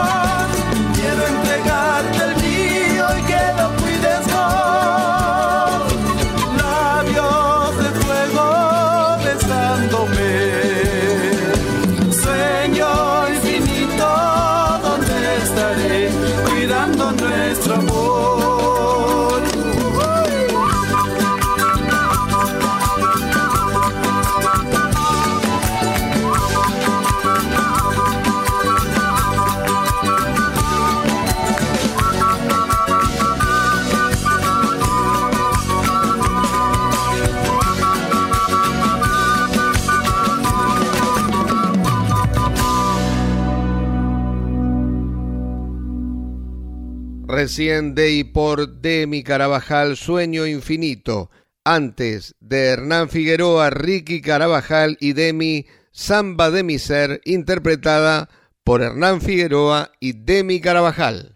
Recién 47.53 47.93
de 47.93 48.09
y 48.13 48.23
por 48.23 48.81
Demi 48.81 49.21
Carabajal, 49.21 49.95
Sueño 49.95 50.47
Infinito. 50.47 51.29
Antes 51.63 52.33
de 52.39 52.65
Hernán 52.65 53.09
Figueroa, 53.09 53.69
Ricky 53.69 54.23
Carabajal 54.23 54.97
y 54.99 55.13
Demi, 55.13 55.67
Samba 55.91 56.49
de 56.49 56.63
mi 56.63 56.79
ser, 56.79 57.21
interpretada 57.25 58.27
por 58.63 58.81
Hernán 58.81 59.21
Figueroa 59.21 59.91
y 59.99 60.13
Demi 60.13 60.61
Carabajal. 60.61 61.32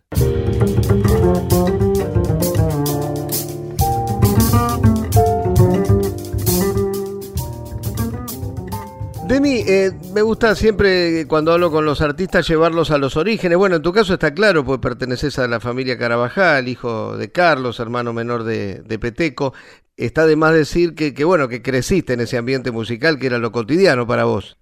Demi, 9.27 9.59
eh, 9.67 9.91
me 10.13 10.21
gusta 10.21 10.55
siempre 10.55 11.27
cuando 11.27 11.51
hablo 11.51 11.69
con 11.69 11.83
los 11.83 12.01
artistas 12.01 12.47
llevarlos 12.47 12.91
a 12.91 12.97
los 12.97 13.17
orígenes. 13.17 13.57
Bueno, 13.57 13.75
en 13.75 13.81
tu 13.81 13.91
caso 13.91 14.13
está 14.13 14.33
claro, 14.33 14.63
pues 14.63 14.79
perteneces 14.79 15.37
a 15.37 15.47
la 15.47 15.59
familia 15.59 15.97
Carabajal, 15.97 16.69
hijo 16.69 17.17
de 17.17 17.29
Carlos, 17.29 17.81
hermano 17.81 18.13
menor 18.13 18.45
de, 18.45 18.99
Peteco. 19.01 19.53
Está 19.97 20.25
de 20.25 20.37
más 20.37 20.53
decir 20.53 20.95
que, 20.95 21.13
que, 21.13 21.25
bueno, 21.25 21.49
que 21.49 21.61
creciste 21.61 22.13
en 22.13 22.21
ese 22.21 22.37
ambiente 22.37 22.71
musical 22.71 23.19
que 23.19 23.27
era 23.27 23.37
lo 23.37 23.51
cotidiano 23.51 24.07
para 24.07 24.23
vos. 24.23 24.57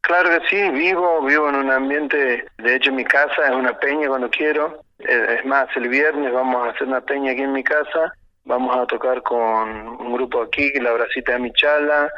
Claro 0.00 0.30
que 0.30 0.48
sí, 0.48 0.70
vivo, 0.70 1.22
vivo 1.22 1.50
en 1.50 1.56
un 1.56 1.70
ambiente, 1.70 2.46
de 2.56 2.76
hecho 2.76 2.92
mi 2.92 3.04
casa 3.04 3.48
es 3.48 3.54
una 3.54 3.78
peña 3.78 4.08
cuando 4.08 4.30
quiero. 4.30 4.80
Eh, 5.00 5.40
es 5.40 5.44
más, 5.44 5.68
el 5.76 5.88
viernes 5.88 6.32
vamos 6.32 6.66
a 6.66 6.70
hacer 6.70 6.86
una 6.88 7.02
peña 7.02 7.32
aquí 7.32 7.42
en 7.42 7.52
mi 7.52 7.62
casa, 7.62 8.14
vamos 8.44 8.74
a 8.74 8.86
tocar 8.86 9.22
con 9.22 9.68
un 9.68 10.12
grupo 10.14 10.40
aquí, 10.40 10.72
la 10.80 10.92
Bracita 10.92 11.32
de 11.32 11.40
Michala, 11.40 12.10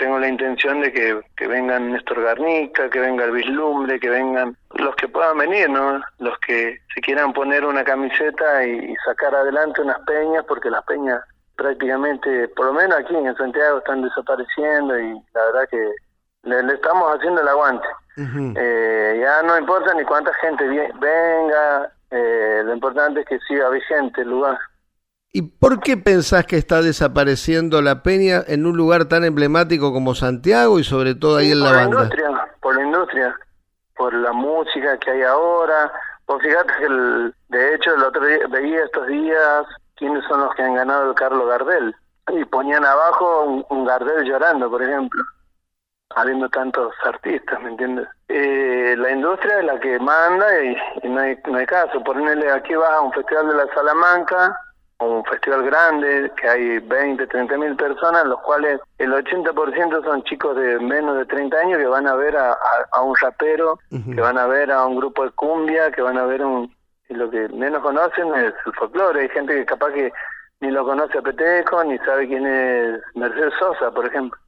tengo 0.00 0.18
la 0.18 0.28
intención 0.28 0.80
de 0.80 0.90
que, 0.92 1.20
que 1.36 1.46
vengan 1.46 1.92
Néstor 1.92 2.22
Garnica, 2.22 2.88
que 2.88 3.00
venga 3.00 3.26
el 3.26 3.32
Vislumbre, 3.32 4.00
que 4.00 4.08
vengan 4.08 4.56
los 4.76 4.96
que 4.96 5.06
puedan 5.08 5.36
venir, 5.36 5.68
¿no? 5.68 6.00
Los 6.18 6.38
que 6.38 6.78
se 6.94 7.00
quieran 7.02 7.34
poner 7.34 7.66
una 7.66 7.84
camiseta 7.84 8.64
y, 8.66 8.94
sacar 9.04 9.34
adelante 9.34 9.82
unas 9.82 10.00
peñas, 10.06 10.42
porque 10.48 10.70
las 10.70 10.82
peñas 10.84 11.20
prácticamente, 11.54 12.48
por 12.48 12.66
lo 12.66 12.72
menos 12.72 12.98
aquí 12.98 13.14
en 13.14 13.36
Santiago, 13.36 13.78
están 13.78 14.00
desapareciendo 14.00 14.98
y 14.98 15.12
la 15.34 15.44
verdad 15.44 15.68
que 15.70 15.90
le, 16.44 16.72
estamos 16.72 17.14
haciendo 17.14 17.42
el 17.42 17.48
aguante. 17.48 17.88
eh, 18.56 19.20
ya 19.22 19.42
no 19.42 19.58
importa 19.58 19.92
ni 19.92 20.04
cuánta 20.04 20.32
gente 20.34 20.66
venga, 20.66 21.92
eh, 22.10 22.62
lo 22.64 22.72
importante 22.72 23.20
es 23.20 23.26
que 23.26 23.38
siga 23.40 23.68
vigente 23.68 24.22
el 24.22 24.30
lugar. 24.30 24.58
¿Y 25.32 25.42
por 25.42 25.78
qué 25.78 25.96
pensás 25.96 26.44
que 26.44 26.56
está 26.56 26.82
desapareciendo 26.82 27.80
la 27.82 28.02
peña 28.02 28.42
en 28.48 28.66
un 28.66 28.76
lugar 28.76 29.04
tan 29.04 29.24
emblemático 29.24 29.92
como 29.92 30.16
Santiago 30.16 30.80
y 30.80 30.84
sobre 30.84 31.14
todo 31.14 31.36
ahí 31.36 31.52
en 31.52 31.60
la, 31.60 31.70
banda? 31.70 32.02
Industria, 32.02 32.48
por 32.60 32.74
la 32.74 32.82
industria, 32.82 33.36
por 33.96 34.12
la 34.12 34.32
música 34.32 34.98
que 34.98 35.12
hay 35.12 35.22
ahora. 35.22 35.92
Pues 36.26 36.42
fíjate 36.42 36.72
que, 36.78 36.84
el, 36.84 37.34
de 37.48 37.74
hecho, 37.74 37.94
el 37.94 38.02
otro 38.02 38.26
día, 38.26 38.38
veía 38.50 38.84
estos 38.84 39.06
días 39.06 39.66
quiénes 39.94 40.24
son 40.24 40.40
los 40.40 40.54
que 40.56 40.62
han 40.62 40.74
ganado 40.74 41.10
el 41.10 41.14
Carlos 41.14 41.48
Gardel. 41.48 41.94
Y 42.32 42.44
ponían 42.46 42.84
abajo 42.84 43.64
un, 43.68 43.84
Gardel 43.84 44.24
llorando, 44.24 44.68
por 44.68 44.82
ejemplo, 44.82 45.22
habiendo 46.16 46.48
tantos 46.48 46.92
artistas, 47.04 47.60
¿me 47.62 47.70
entiendes? 47.70 48.08
Eh, 48.26 48.96
la 48.98 49.12
industria 49.12 49.60
es 49.60 49.64
la 49.64 49.78
que 49.78 49.96
manda 50.00 50.64
y, 50.64 50.76
no, 51.08 51.20
hay, 51.20 51.38
no 51.46 51.56
hay 51.56 51.66
caso. 51.66 52.02
Ponerle 52.02 52.50
aquí 52.50 52.74
va 52.74 52.96
a 52.96 53.00
un 53.00 53.12
festival 53.12 53.46
de 53.46 53.54
la 53.54 53.66
Salamanca 53.74 54.56
un 55.00 55.24
festival 55.24 55.62
grande, 55.64 56.30
que 56.36 56.48
hay 56.48 56.78
20, 56.78 57.26
30 57.26 57.56
mil 57.56 57.76
personas, 57.76 58.26
los 58.26 58.40
cuales 58.40 58.80
el 58.98 59.12
80% 59.12 60.04
son 60.04 60.22
chicos 60.24 60.56
de 60.56 60.78
menos 60.78 61.16
de 61.16 61.24
30 61.24 61.56
años 61.56 61.78
que 61.78 61.86
van 61.86 62.06
a 62.06 62.14
ver 62.14 62.36
a, 62.36 62.56
un 63.02 63.14
rapero, 63.16 63.78
que 63.90 64.20
van 64.20 64.38
a 64.38 64.46
ver 64.46 64.70
a 64.70 64.84
un 64.84 64.96
grupo 64.96 65.24
de 65.24 65.30
cumbia, 65.30 65.90
que 65.90 66.02
van 66.02 66.18
a 66.18 66.24
ver 66.24 66.44
un... 66.44 66.74
Y 67.08 67.14
lo 67.14 67.28
que 67.28 67.48
menos 67.48 67.82
conocen 67.82 68.32
es 68.34 68.54
el 68.66 68.72
folclore. 68.74 69.22
Hay 69.22 69.28
gente 69.30 69.54
que 69.54 69.64
capaz 69.64 69.90
que 69.92 70.12
ni 70.60 70.70
lo 70.70 70.84
conoce 70.84 71.18
a 71.18 71.22
Peteco, 71.22 71.82
ni 71.82 71.98
sabe 71.98 72.28
quién 72.28 72.46
es 72.46 73.00
Mercedes 73.14 73.54
Sosa, 73.58 73.90
por 73.90 74.06
ejemplo. 74.06 74.38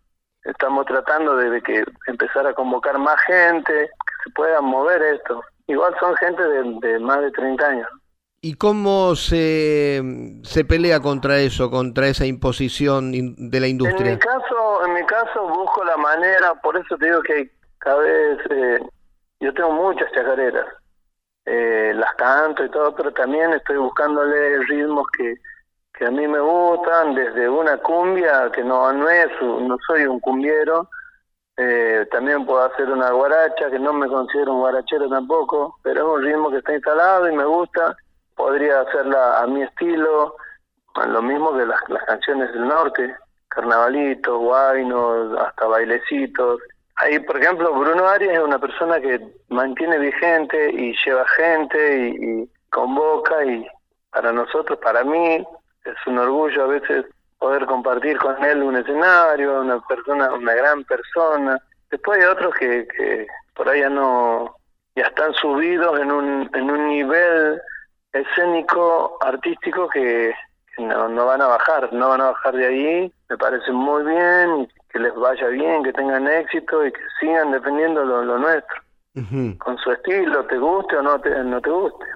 Estamos 0.45 0.87
tratando 0.87 1.37
de, 1.37 1.61
que 1.62 1.83
empezar 2.07 2.47
a 2.47 2.55
convocar 2.55 2.99
más 2.99 3.17
gente, 3.27 3.73
que 3.73 4.15
se 4.25 4.31
pueda 4.35 4.61
mover 4.61 5.03
esto. 5.03 5.43
Igual 5.67 5.95
son 5.99 6.15
gente 6.17 6.43
de, 6.43 6.79
de 6.83 6.99
más 6.99 7.21
de 7.21 7.31
30 7.33 7.67
años. 7.67 7.88
¿Y 8.44 8.55
cómo 8.55 9.14
se, 9.14 10.02
se 10.42 10.64
pelea 10.64 10.98
contra 10.98 11.38
eso, 11.38 11.70
contra 11.70 12.09
esa 12.09 12.26
imposición 12.26 13.12
de 13.12 13.61
la 13.61 13.68
industria? 13.68 14.09
En 14.09 14.14
mi 14.14 14.18
caso, 14.18 14.85
en 14.85 14.94
mi 14.94 15.07
caso 15.07 15.46
busco 15.46 15.85
la 15.85 15.96
manera, 15.96 16.52
por 16.61 16.76
eso 16.76 16.96
te 16.96 17.07
digo 17.07 17.22
que 17.22 17.52
cada 17.78 17.98
vez 17.98 18.38
eh, 18.50 18.81
yo 19.38 19.55
tengo 19.55 19.70
muchas 19.70 20.11
chacareras, 20.11 20.66
eh, 21.46 21.92
las 21.94 22.12
canto 22.14 22.64
y 22.64 22.70
todo, 22.70 22.92
pero 22.96 23.12
también 23.12 23.52
estoy 23.52 23.76
buscándole 23.76 24.59
ritmos 24.64 25.07
que, 25.16 25.37
que 25.96 26.07
a 26.07 26.11
mí 26.11 26.26
me 26.26 26.40
gustan, 26.40 27.14
desde 27.14 27.48
una 27.48 27.76
cumbia 27.76 28.50
que 28.52 28.64
no 28.64 28.92
no 28.92 29.09
es, 29.09 29.28
no 29.40 29.76
soy 29.87 30.02
un 30.07 30.18
cumbiero, 30.18 30.88
eh, 31.59 32.09
también 32.11 32.44
puedo 32.44 32.64
hacer 32.64 32.90
una 32.90 33.12
guaracha 33.12 33.70
que 33.70 33.78
no 33.78 33.92
me 33.92 34.09
considero 34.09 34.55
un 34.55 34.62
guarachero 34.62 35.09
tampoco, 35.09 35.78
pero 35.85 36.00
es 36.00 36.18
un 36.18 36.24
ritmo 36.24 36.50
que 36.50 36.57
está 36.57 36.74
instalado 36.74 37.31
y 37.31 37.37
me 37.37 37.44
gusta 37.44 37.96
podría 38.42 38.81
hacerla 38.81 39.40
a 39.40 39.46
mi 39.46 39.62
estilo, 39.62 40.35
lo 41.07 41.22
mismo 41.22 41.57
que 41.57 41.64
las, 41.64 41.81
canciones 42.09 42.52
del 42.52 42.66
norte, 42.66 43.14
carnavalitos, 43.46 44.37
guainos, 44.37 45.38
hasta 45.38 45.66
bailecitos. 45.68 46.61
Ahí, 46.96 47.20
por 47.20 47.40
ejemplo, 47.40 47.72
Bruno 47.72 48.09
Arias 48.09 48.35
es 48.35 48.40
una 48.40 48.59
persona 48.59 49.00
que 49.00 49.20
mantiene 49.48 49.96
vigente 49.98 50.72
y 50.72 50.92
lleva 51.05 51.24
gente 51.28 52.09
y, 52.09 52.50
convoca 52.70 53.44
y 53.44 53.64
para 54.11 54.33
nosotros, 54.33 54.78
para 54.81 55.05
mí, 55.05 55.46
es 55.85 56.07
un 56.07 56.18
orgullo 56.18 56.64
a 56.64 56.66
veces 56.66 57.07
poder 57.38 57.64
compartir 57.66 58.18
con 58.18 58.42
él 58.42 58.62
un 58.62 58.76
escenario, 58.76 59.61
una 59.61 59.78
persona, 59.83 60.33
una 60.33 60.55
gran 60.55 60.83
persona. 60.85 61.59
Después 61.92 62.18
hay 62.18 62.24
otros 62.24 62.55
que, 62.57 62.88
que 62.88 63.26
por 63.55 63.68
ahí 63.68 63.81
ya 63.81 63.90
no, 63.90 64.57
ya 64.96 65.05
están 65.05 65.33
subidos 65.35 66.00
en 66.00 66.11
un, 66.11 66.50
en 66.55 66.70
un 66.70 66.88
nivel 66.88 67.61
escénico, 68.12 69.16
artístico 69.20 69.88
que, 69.88 70.33
no, 70.79 71.09
no 71.09 71.27
van 71.27 71.42
a 71.42 71.46
bajar, 71.46 71.92
no 71.92 72.09
van 72.11 72.20
a 72.20 72.31
bajar 72.31 72.55
de 72.55 72.66
ahí. 72.66 73.12
Me 73.29 73.37
parece 73.37 73.72
muy 73.72 74.05
bien, 74.05 74.68
que 74.90 74.98
les 74.98 75.14
vaya 75.14 75.46
bien, 75.48 75.83
que 75.83 75.92
tengan 75.92 76.29
éxito 76.29 76.87
y 76.87 76.92
que 76.92 77.01
sigan 77.20 77.51
defendiendo 77.53 78.05
lo, 78.05 78.22
lo 78.25 78.38
nuestro. 78.38 78.83
Con 79.59 79.77
su 79.79 79.92
estilo, 79.92 80.44
te 80.46 80.57
guste 80.57 80.96
o 80.96 81.03
no 81.03 81.20
te, 81.20 81.31
no 81.44 81.61
te 81.61 81.70
guste. 81.70 82.07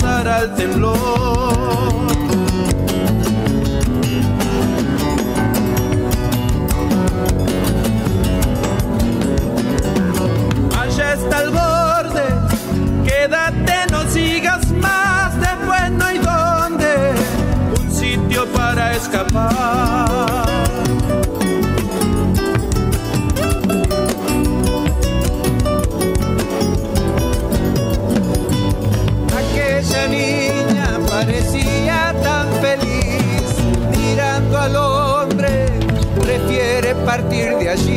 Al 0.00 0.54
temblor. 0.54 0.96
Allá 10.78 11.12
está 11.14 11.42
el 11.42 11.50
borde, 11.50 12.26
quédate, 13.04 13.74
no 13.90 14.02
sigas 14.10 14.70
más, 14.72 15.38
después 15.40 15.90
no 15.92 16.04
hay 16.04 16.18
donde, 16.18 17.12
un 17.80 17.90
sitio 17.90 18.46
para 18.52 18.92
escapar. 18.92 20.11
Partir 37.16 37.58
de 37.58 37.68
allí. 37.68 37.91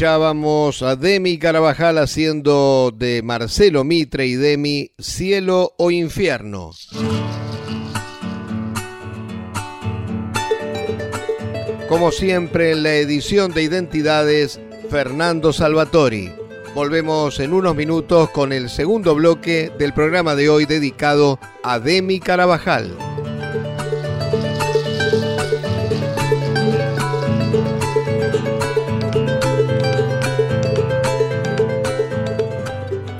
Escuchábamos 0.00 0.80
a 0.80 0.96
Demi 0.96 1.38
Carabajal 1.38 1.98
haciendo 1.98 2.90
de 2.90 3.20
Marcelo 3.22 3.84
Mitre 3.84 4.26
y 4.26 4.34
Demi 4.34 4.92
Cielo 4.98 5.74
o 5.76 5.90
Infierno. 5.90 6.70
Como 11.86 12.12
siempre 12.12 12.70
en 12.70 12.82
la 12.82 12.94
edición 12.94 13.52
de 13.52 13.62
Identidades, 13.62 14.58
Fernando 14.88 15.52
Salvatori. 15.52 16.32
Volvemos 16.74 17.38
en 17.38 17.52
unos 17.52 17.76
minutos 17.76 18.30
con 18.30 18.54
el 18.54 18.70
segundo 18.70 19.14
bloque 19.14 19.70
del 19.78 19.92
programa 19.92 20.34
de 20.34 20.48
hoy 20.48 20.64
dedicado 20.64 21.38
a 21.62 21.78
Demi 21.78 22.20
Carabajal. 22.20 22.96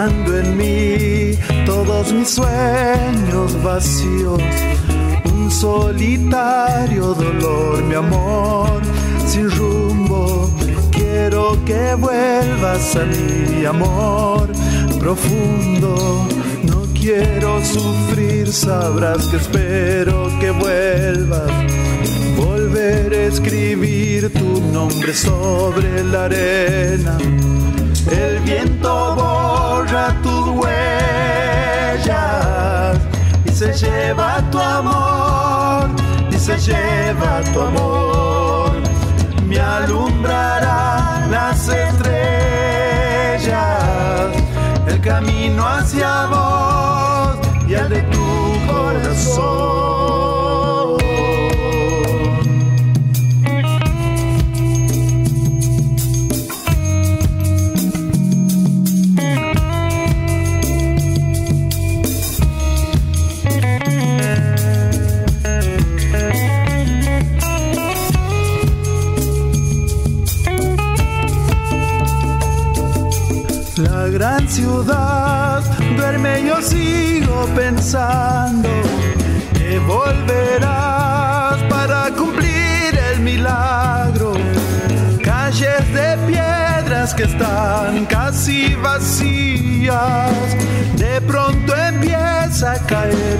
En 0.00 0.56
mí 0.56 1.36
todos 1.66 2.12
mis 2.12 2.30
sueños 2.30 3.60
vacíos. 3.64 4.40
Un 5.24 5.50
solitario 5.50 7.14
dolor, 7.14 7.82
mi 7.82 7.96
amor, 7.96 8.80
sin 9.26 9.50
rumbo. 9.50 10.50
Quiero 10.92 11.58
que 11.64 11.96
vuelvas 11.96 12.94
a 12.94 13.04
mi 13.06 13.64
amor 13.64 14.52
profundo. 15.00 16.28
No 16.62 16.82
quiero 16.94 17.60
sufrir, 17.64 18.52
sabrás 18.52 19.26
que 19.26 19.38
espero 19.38 20.28
que 20.38 20.52
vuelvas 20.52 21.50
volver 22.36 23.12
a 23.14 23.22
escribir 23.24 24.32
tu 24.32 24.60
nombre 24.72 25.12
sobre 25.12 26.04
la 26.04 26.26
arena. 26.26 27.18
El 28.10 28.38
viento 28.40 29.16
borra 29.88 30.14
tus 30.22 30.48
huellas 30.48 32.08
y 33.44 33.50
se 33.50 33.72
lleva 33.72 34.42
tu 34.50 34.58
amor, 34.58 35.90
y 36.30 36.34
se 36.38 36.58
lleva 36.58 37.40
tu 37.52 37.60
amor. 37.60 38.72
Me 39.46 39.58
alumbrarán 39.58 41.30
las 41.30 41.68
estrellas, 41.68 43.46
el 44.86 45.00
camino 45.00 45.66
hacia 45.66 46.26
vos 46.26 47.38
y 47.66 47.74
el 47.74 47.88
de 47.88 48.02
tu 48.02 48.26
corazón. 48.70 50.37
Pensando 77.70 78.70
que 79.52 79.78
volverás 79.80 81.62
para 81.68 82.10
cumplir 82.16 82.90
el 83.12 83.20
milagro. 83.20 84.32
Calles 85.22 85.84
de 85.92 86.16
piedras 86.26 87.14
que 87.14 87.24
están 87.24 88.06
casi 88.06 88.74
vacías. 88.76 90.32
De 90.96 91.20
pronto 91.20 91.76
empieza 91.76 92.72
a 92.72 92.78
caer 92.86 93.38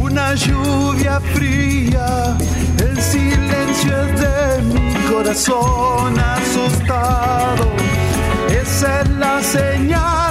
una 0.00 0.34
lluvia 0.34 1.20
fría. 1.34 2.36
El 2.84 3.00
silencio 3.00 3.92
es 4.02 4.20
de 4.24 4.62
mi 4.72 4.92
corazón 5.12 6.18
asustado. 6.18 7.66
Esa 8.60 9.02
es 9.02 9.08
la 9.10 9.40
señal 9.40 10.27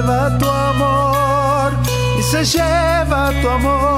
lleva 0.00 0.38
tu 0.38 0.48
amor, 0.48 1.72
y 2.18 2.22
se 2.22 2.44
lleva 2.44 3.32
tu 3.42 3.48
amor. 3.48 3.97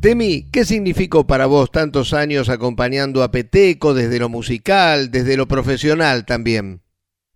Demi, 0.00 0.50
¿qué 0.50 0.64
significó 0.64 1.26
para 1.26 1.44
vos 1.44 1.70
tantos 1.70 2.14
años 2.14 2.48
acompañando 2.48 3.22
a 3.22 3.30
Peteco 3.30 3.92
desde 3.92 4.18
lo 4.18 4.30
musical, 4.30 5.10
desde 5.10 5.36
lo 5.36 5.44
profesional 5.44 6.24
también? 6.24 6.80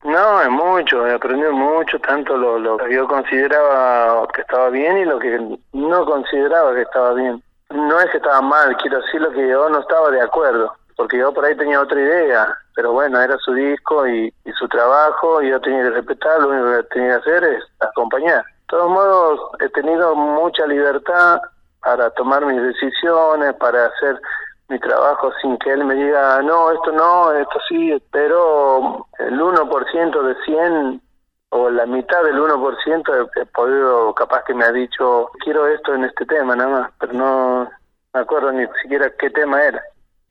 No, 0.02 0.40
es 0.40 0.48
mucho, 0.48 1.06
he 1.06 1.12
aprendido 1.12 1.52
mucho, 1.52 1.98
tanto 1.98 2.38
lo, 2.38 2.58
lo 2.58 2.78
que 2.78 2.94
yo 2.94 3.06
consideraba 3.06 4.26
que 4.28 4.40
estaba 4.40 4.70
bien 4.70 4.96
y 4.96 5.04
lo 5.04 5.18
que 5.18 5.58
no 5.74 6.06
consideraba 6.06 6.74
que 6.74 6.80
estaba 6.80 7.12
bien. 7.12 7.42
No 7.68 8.00
es 8.00 8.10
que 8.10 8.16
estaba 8.16 8.40
mal, 8.40 8.74
quiero 8.78 8.98
decir 9.02 9.20
lo 9.20 9.30
que 9.32 9.46
yo 9.46 9.68
no 9.68 9.80
estaba 9.80 10.10
de 10.10 10.22
acuerdo, 10.22 10.72
porque 10.96 11.18
yo 11.18 11.34
por 11.34 11.44
ahí 11.44 11.54
tenía 11.58 11.82
otra 11.82 12.00
idea, 12.00 12.48
pero 12.74 12.92
bueno, 12.92 13.20
era 13.20 13.36
su 13.44 13.52
disco 13.52 14.08
y, 14.08 14.32
y 14.42 14.52
su 14.52 14.66
trabajo 14.68 15.42
y 15.42 15.50
yo 15.50 15.60
tenía 15.60 15.82
que 15.82 15.90
respetar, 15.90 16.40
lo 16.40 16.48
único 16.48 16.78
que 16.78 16.82
tenía 16.94 17.20
que 17.20 17.30
hacer 17.30 17.44
es 17.44 17.64
acompañar. 17.80 18.42
De 18.42 18.68
todos 18.68 18.88
modos, 18.90 19.40
he 19.60 19.68
tenido 19.68 20.14
mucha 20.14 20.66
libertad 20.66 21.42
para 21.84 22.10
tomar 22.10 22.46
mis 22.46 22.60
decisiones, 22.62 23.54
para 23.54 23.86
hacer 23.86 24.20
mi 24.68 24.78
trabajo 24.78 25.30
sin 25.42 25.58
que 25.58 25.70
él 25.70 25.84
me 25.84 25.94
diga, 25.94 26.40
no, 26.42 26.70
esto 26.72 26.90
no, 26.92 27.32
esto 27.32 27.60
sí, 27.68 28.02
pero 28.10 29.06
el 29.18 29.38
1% 29.38 30.22
de 30.22 30.34
100 30.44 31.02
o 31.50 31.70
la 31.70 31.86
mitad 31.86 32.22
del 32.24 32.40
1% 32.40 33.28
he, 33.36 33.40
he 33.40 33.46
podido, 33.46 34.14
capaz 34.14 34.42
que 34.44 34.54
me 34.54 34.64
ha 34.64 34.72
dicho, 34.72 35.30
quiero 35.44 35.68
esto 35.68 35.94
en 35.94 36.04
este 36.04 36.24
tema 36.24 36.56
nada 36.56 36.80
más, 36.80 36.90
pero 36.98 37.12
no 37.12 37.70
me 38.14 38.20
acuerdo 38.20 38.50
ni 38.52 38.66
siquiera 38.82 39.10
qué 39.18 39.28
tema 39.30 39.62
era. 39.62 39.82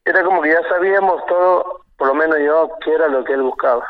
Era 0.06 0.24
como 0.24 0.42
que 0.42 0.50
ya 0.50 0.68
sabíamos 0.68 1.24
todo, 1.28 1.82
por 1.98 2.08
lo 2.08 2.16
menos 2.16 2.40
yo, 2.40 2.72
qué 2.84 2.94
era 2.94 3.08
lo 3.08 3.24
que 3.24 3.34
él 3.34 3.44
buscaba. 3.44 3.86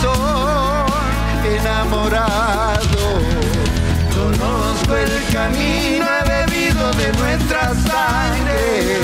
Corazón 0.00 0.86
enamorado. 1.44 3.20
Conozco 4.14 4.96
el 4.96 5.32
camino, 5.32 6.06
bebido 6.26 6.90
de 6.92 7.12
nuestra 7.18 7.74
sangre. 7.74 9.00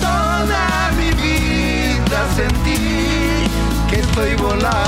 Toda 0.00 0.90
mi 0.96 1.10
vida 1.12 2.26
sentí 2.34 3.46
que 3.90 4.00
estoy 4.00 4.34
volando. 4.36 4.83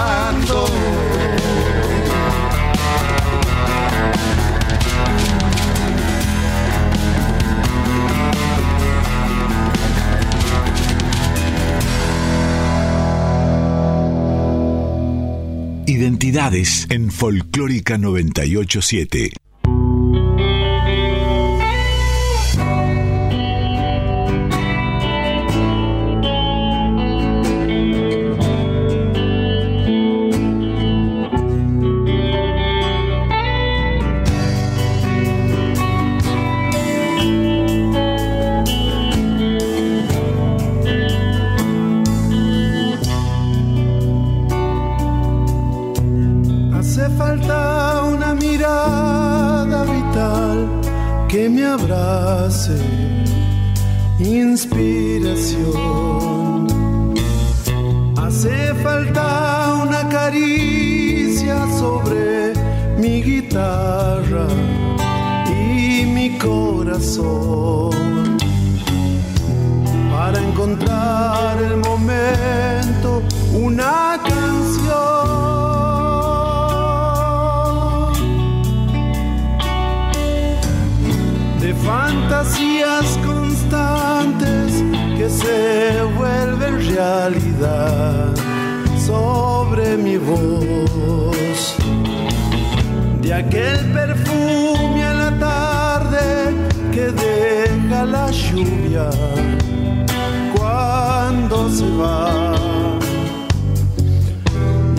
Identidades 15.97 16.87
en 16.91 17.11
Folclórica 17.11 17.97
987. 17.97 19.46
de 93.22 93.34
aquel 93.34 93.78
perfume 93.93 95.05
a 95.05 95.14
la 95.14 95.39
tarde 95.39 96.55
que 96.93 97.11
deja 97.11 98.05
la 98.05 98.30
lluvia 98.30 99.11
cuando 100.57 101.68
se 101.70 101.89
va. 101.97 102.55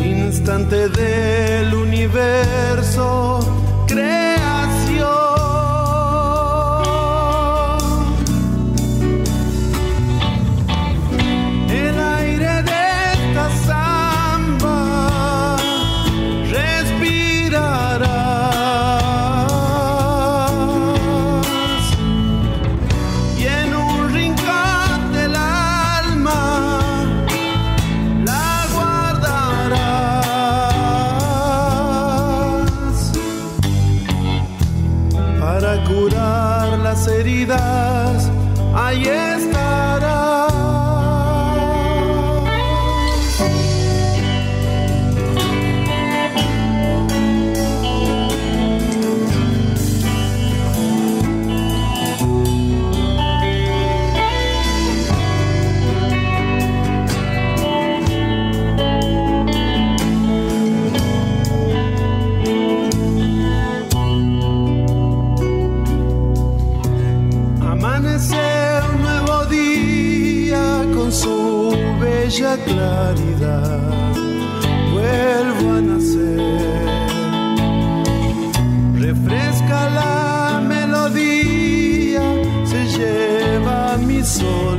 Instante 0.03 0.89
del 0.89 1.73
universo 1.73 3.36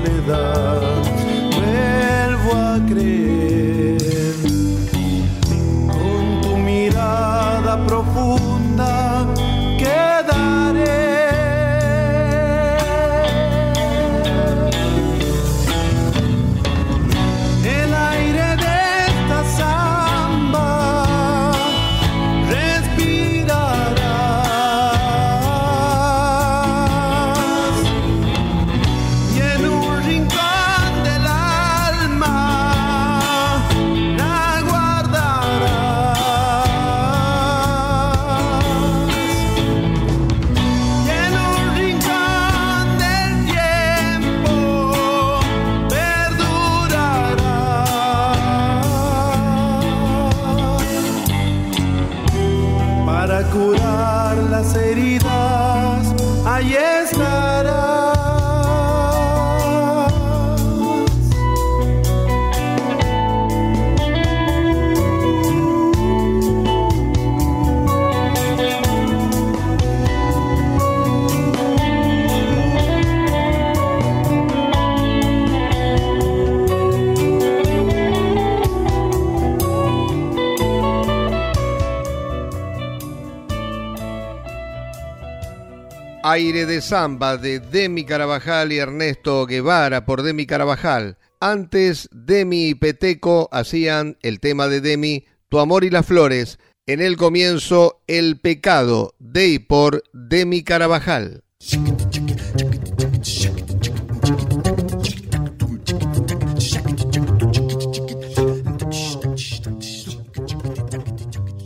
soledad. 0.08 1.02
Vuelvo 1.54 2.52
a 2.54 2.80
creer. 2.88 3.27
Aire 86.30 86.66
de 86.66 86.82
Samba 86.82 87.38
de 87.38 87.58
Demi 87.58 88.04
Carabajal 88.04 88.70
y 88.70 88.76
Ernesto 88.76 89.46
Guevara 89.46 90.04
por 90.04 90.22
Demi 90.22 90.44
Carabajal. 90.44 91.16
Antes, 91.40 92.10
Demi 92.12 92.68
y 92.68 92.74
Peteco 92.74 93.48
hacían 93.50 94.18
el 94.20 94.38
tema 94.38 94.68
de 94.68 94.82
Demi, 94.82 95.24
Tu 95.48 95.58
amor 95.58 95.84
y 95.84 95.90
las 95.90 96.04
flores. 96.04 96.58
En 96.86 97.00
el 97.00 97.16
comienzo, 97.16 98.02
El 98.06 98.38
pecado 98.40 99.14
de 99.18 99.48
y 99.48 99.58
por 99.58 100.04
Demi 100.12 100.62
Carabajal. 100.64 101.44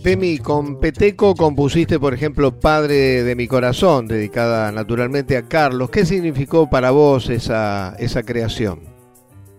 Demi, 0.03 0.39
con 0.39 0.81
Peteco 0.81 1.35
compusiste, 1.37 2.01
por 2.01 2.13
ejemplo, 2.13 2.51
Padre 2.51 3.23
de 3.23 3.37
mi 3.37 3.47
corazón, 3.47 4.09
dedicada 4.09 4.73
naturalmente 4.73 5.37
a 5.37 5.43
Carlos. 5.49 5.91
¿Qué 5.91 6.05
significó 6.05 6.69
para 6.69 6.91
vos 6.91 7.31
esa, 7.31 7.95
esa 8.01 8.25
creación? 8.25 8.81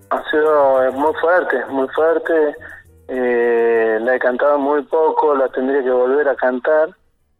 Ha 0.09 0.21
sido 0.29 0.91
muy 0.91 1.13
fuerte, 1.21 1.65
muy 1.69 1.87
fuerte. 1.89 2.55
Eh, 3.07 3.99
la 4.01 4.15
he 4.15 4.19
cantado 4.19 4.57
muy 4.59 4.81
poco, 4.83 5.33
la 5.33 5.47
tendría 5.47 5.81
que 5.81 5.91
volver 5.91 6.27
a 6.27 6.35
cantar. 6.35 6.89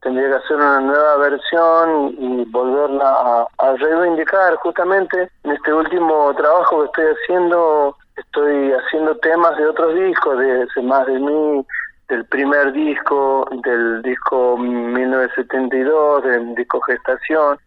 Tendría 0.01 0.29
que 0.29 0.35
hacer 0.35 0.55
una 0.55 0.79
nueva 0.79 1.17
versión 1.17 2.15
y 2.17 2.45
volverla 2.51 3.45
a, 3.57 3.73
reivindicar. 3.79 4.55
Justamente 4.55 5.29
en 5.43 5.51
este 5.51 5.73
último 5.73 6.33
trabajo 6.35 6.79
que 6.79 6.85
estoy 6.85 7.15
haciendo, 7.15 7.97
estoy 8.15 8.71
haciendo 8.71 9.17
temas 9.17 9.57
de 9.57 9.67
otros 9.67 9.93
discos, 9.93 10.39
de 10.39 10.81
Más 10.83 11.05
de 11.05 11.19
mí, 11.19 11.65
del 12.09 12.25
primer 12.25 12.71
disco, 12.73 13.47
del 13.63 14.01
disco 14.01 14.57
1972, 14.57 16.23
del 16.23 16.55
disco 16.55 16.81
Gestación. 16.81 17.57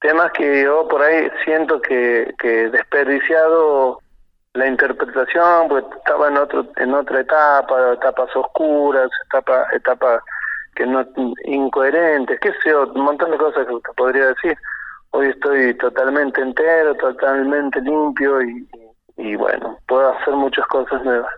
Temas 0.00 0.32
que 0.32 0.62
yo 0.62 0.88
por 0.88 1.02
ahí 1.02 1.28
siento 1.44 1.80
que, 1.80 2.32
que 2.38 2.70
desperdiciado 2.70 3.98
la 4.54 4.66
interpretación, 4.66 5.68
pues 5.68 5.84
estaba 5.98 6.28
en 6.28 6.36
otro 6.38 6.66
en 6.76 6.94
otra 6.94 7.20
etapa, 7.20 7.92
etapas 7.92 8.34
oscuras, 8.34 9.10
etapa 9.26 9.64
etapa 9.72 10.20
que 10.74 10.86
no 10.86 11.04
incoherentes, 11.44 12.38
qué 12.40 12.52
sé 12.62 12.74
un 12.74 13.02
montón 13.02 13.30
de 13.30 13.38
cosas 13.38 13.66
que 13.66 13.74
te 13.74 13.92
podría 13.96 14.26
decir. 14.26 14.56
Hoy 15.10 15.26
estoy 15.28 15.74
totalmente 15.74 16.40
entero, 16.40 16.94
totalmente 16.94 17.80
limpio 17.80 18.42
y, 18.42 18.68
y 19.16 19.34
bueno, 19.34 19.76
puedo 19.88 20.08
hacer 20.14 20.34
muchas 20.34 20.66
cosas 20.68 21.04
nuevas. 21.04 21.32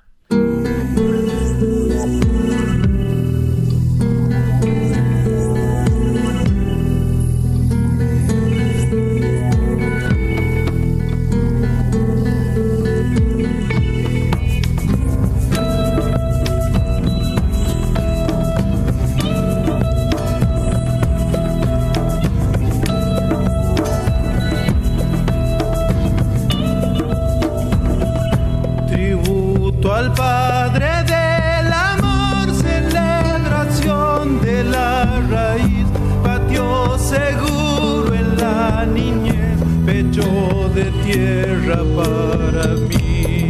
Tiene 43.05 43.41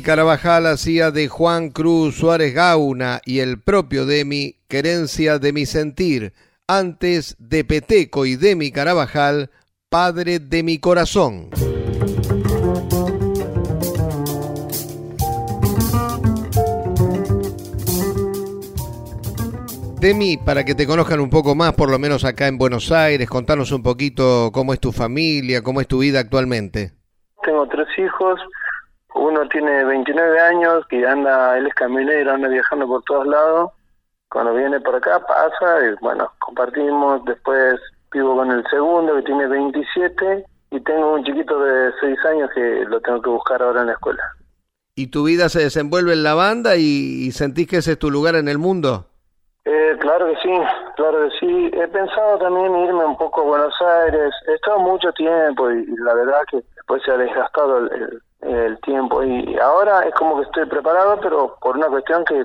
Carabajal 0.00 0.66
hacía 0.66 1.10
de 1.10 1.28
Juan 1.28 1.70
Cruz 1.70 2.16
Suárez 2.16 2.54
Gauna 2.54 3.20
y 3.24 3.40
el 3.40 3.60
propio 3.60 4.06
Demi 4.06 4.56
Querencia 4.68 5.38
de 5.38 5.52
mi 5.52 5.66
sentir, 5.66 6.32
antes 6.66 7.36
de 7.38 7.64
Peteco 7.64 8.26
y 8.26 8.36
Demi 8.36 8.70
Carabajal, 8.72 9.50
padre 9.88 10.38
de 10.38 10.62
mi 10.62 10.78
corazón. 10.78 11.50
Demi, 20.00 20.38
para 20.38 20.64
que 20.64 20.74
te 20.74 20.86
conozcan 20.86 21.20
un 21.20 21.28
poco 21.28 21.54
más, 21.54 21.74
por 21.74 21.90
lo 21.90 21.98
menos 21.98 22.24
acá 22.24 22.48
en 22.48 22.56
Buenos 22.56 22.90
Aires, 22.90 23.28
contanos 23.28 23.70
un 23.70 23.82
poquito 23.82 24.50
cómo 24.52 24.72
es 24.72 24.80
tu 24.80 24.92
familia, 24.92 25.62
cómo 25.62 25.82
es 25.82 25.88
tu 25.88 25.98
vida 25.98 26.20
actualmente. 26.20 26.92
Tengo 27.42 27.66
tres 27.68 27.86
hijos, 27.98 28.40
uno 29.14 29.48
tiene 29.48 29.84
29 29.84 30.40
años, 30.40 30.86
que 30.88 31.06
anda, 31.06 31.58
él 31.58 31.66
es 31.66 31.74
camionero, 31.74 32.32
anda 32.32 32.48
viajando 32.48 32.86
por 32.86 33.02
todos 33.04 33.26
lados. 33.26 33.72
Cuando 34.30 34.54
viene 34.54 34.80
por 34.80 34.94
acá 34.94 35.20
pasa 35.26 35.86
y 35.86 35.94
bueno, 36.00 36.30
compartimos, 36.38 37.24
después 37.24 37.80
vivo 38.12 38.36
con 38.36 38.50
el 38.50 38.64
segundo 38.70 39.16
que 39.16 39.22
tiene 39.22 39.46
27 39.48 40.44
y 40.70 40.80
tengo 40.80 41.14
un 41.14 41.24
chiquito 41.24 41.58
de 41.60 41.90
6 42.00 42.18
años 42.26 42.50
que 42.54 42.84
lo 42.86 43.00
tengo 43.00 43.20
que 43.20 43.30
buscar 43.30 43.62
ahora 43.62 43.80
en 43.80 43.88
la 43.88 43.92
escuela. 43.94 44.22
¿Y 44.94 45.08
tu 45.08 45.24
vida 45.24 45.48
se 45.48 45.60
desenvuelve 45.60 46.12
en 46.12 46.22
la 46.22 46.34
banda 46.34 46.76
y, 46.76 47.26
y 47.26 47.32
sentís 47.32 47.66
que 47.66 47.78
ese 47.78 47.92
es 47.92 47.98
tu 47.98 48.10
lugar 48.10 48.36
en 48.36 48.48
el 48.48 48.58
mundo? 48.58 49.06
Eh, 49.64 49.96
claro 50.00 50.26
que 50.26 50.36
sí, 50.42 50.54
claro 50.96 51.28
que 51.28 51.38
sí. 51.38 51.70
He 51.72 51.88
pensado 51.88 52.38
también 52.38 52.74
irme 52.76 53.04
un 53.04 53.16
poco 53.16 53.42
a 53.42 53.44
Buenos 53.44 53.74
Aires. 54.04 54.32
He 54.48 54.54
estado 54.54 54.78
mucho 54.78 55.12
tiempo 55.12 55.70
y, 55.70 55.86
la 55.98 56.14
verdad 56.14 56.40
que 56.50 56.62
después 56.76 57.02
se 57.04 57.12
ha 57.12 57.16
desgastado 57.16 57.78
el, 57.78 57.92
el, 57.92 58.22
tiempo. 58.82 59.22
Y 59.22 59.58
ahora 59.58 60.00
es 60.02 60.14
como 60.14 60.36
que 60.36 60.42
estoy 60.42 60.66
preparado, 60.66 61.18
pero 61.20 61.56
por 61.60 61.76
una 61.76 61.88
cuestión 61.88 62.24
que 62.24 62.44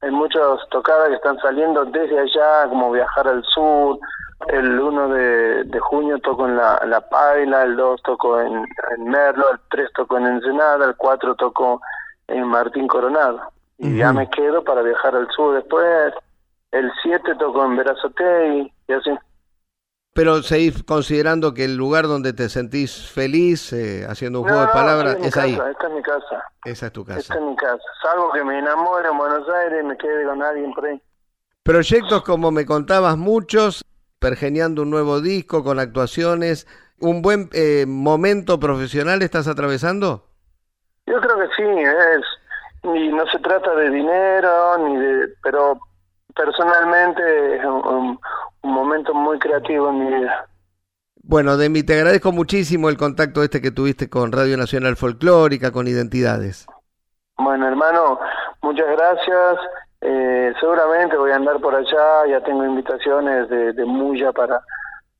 hay 0.00 0.10
muchas 0.10 0.60
tocadas 0.70 1.08
que 1.08 1.16
están 1.16 1.38
saliendo 1.38 1.84
desde 1.86 2.18
allá, 2.18 2.68
como 2.68 2.92
viajar 2.92 3.28
al 3.28 3.44
sur. 3.44 3.98
El 4.46 4.78
1 4.78 5.08
de, 5.08 5.64
de 5.64 5.80
junio 5.80 6.18
toco 6.20 6.46
en 6.46 6.56
la, 6.56 6.80
la 6.86 7.00
Paila, 7.00 7.64
el 7.64 7.76
2 7.76 8.02
toco 8.02 8.40
en, 8.40 8.64
en 8.96 9.04
Merlo, 9.04 9.50
el 9.50 9.58
3 9.68 9.90
toco 9.94 10.16
en 10.16 10.26
Ensenada, 10.26 10.86
el 10.86 10.96
4 10.96 11.34
toco 11.34 11.80
en 12.28 12.44
Martín 12.44 12.86
Coronado. 12.86 13.40
Y 13.78 13.96
ya 13.96 14.12
me 14.12 14.30
quedo 14.30 14.62
para 14.62 14.82
viajar 14.82 15.16
al 15.16 15.28
sur 15.30 15.54
después 15.54 16.14
el 16.72 16.90
7 17.02 17.34
tocó 17.36 17.64
en 17.64 17.76
Verazote 17.76 18.70
y, 18.86 18.92
así. 18.92 19.10
Pero 20.14 20.42
seguís 20.42 20.82
considerando 20.82 21.54
que 21.54 21.64
el 21.64 21.76
lugar 21.76 22.06
donde 22.06 22.32
te 22.32 22.48
sentís 22.48 23.08
feliz 23.08 23.72
eh, 23.72 24.04
haciendo 24.08 24.40
un 24.40 24.48
juego 24.48 24.62
de 24.62 24.68
palabras 24.68 25.16
es, 25.22 25.36
ahí. 25.36 25.52
Esta 25.52 25.86
es 25.86 25.92
mi 25.92 26.02
casa. 26.02 26.44
Esa 26.64 26.86
es 26.86 26.92
tu 26.92 27.04
casa. 27.04 27.20
Esta 27.20 27.34
es 27.34 27.40
mi 27.40 27.56
casa. 27.56 27.82
Salvo 28.02 28.32
que 28.32 28.42
me 28.42 28.58
enamore 28.58 29.08
en 29.08 29.16
Buenos 29.16 29.48
Aires 29.48 29.80
y 29.82 29.86
me 29.86 29.96
quede 29.96 30.24
con 30.24 30.42
alguien 30.42 30.72
por 30.72 30.86
ahí. 30.86 31.00
Proyectos 31.62 32.22
como 32.22 32.50
me 32.50 32.66
contabas 32.66 33.16
muchos, 33.16 33.84
pergeniando 34.18 34.82
un 34.82 34.90
nuevo 34.90 35.20
disco 35.20 35.62
con 35.62 35.78
actuaciones, 35.78 36.66
¿un 36.98 37.22
buen 37.22 37.50
eh, 37.52 37.84
momento 37.86 38.58
profesional 38.58 39.22
estás 39.22 39.46
atravesando? 39.46 40.24
Yo 41.06 41.20
creo 41.20 41.38
que 41.38 41.46
sí, 41.56 41.62
es 41.62 42.24
y 42.82 43.08
no 43.08 43.26
se 43.26 43.38
trata 43.40 43.74
de 43.74 43.90
dinero 43.90 44.78
ni 44.78 44.96
de, 44.98 45.28
pero 45.42 45.78
personalmente 46.38 47.56
es 47.56 47.64
un, 47.64 48.18
momento 48.62 49.12
muy 49.12 49.38
creativo 49.38 49.90
en 49.90 49.98
mi 49.98 50.14
vida. 50.14 50.46
Bueno, 51.22 51.56
Demi, 51.56 51.82
te 51.82 51.94
agradezco 51.94 52.32
muchísimo 52.32 52.88
el 52.88 52.96
contacto 52.96 53.42
este 53.42 53.60
que 53.60 53.70
tuviste 53.70 54.08
con 54.08 54.30
Radio 54.30 54.56
Nacional 54.56 54.96
Folclórica, 54.96 55.72
con 55.72 55.88
Identidades. 55.88 56.66
Bueno, 57.36 57.66
hermano, 57.66 58.20
muchas 58.62 58.86
gracias. 58.86 59.58
Eh, 60.00 60.52
seguramente 60.60 61.16
voy 61.16 61.32
a 61.32 61.36
andar 61.36 61.60
por 61.60 61.74
allá, 61.74 62.26
ya 62.28 62.40
tengo 62.44 62.64
invitaciones 62.64 63.48
de, 63.48 63.72
de 63.72 63.84
Muya 63.84 64.32
para, 64.32 64.60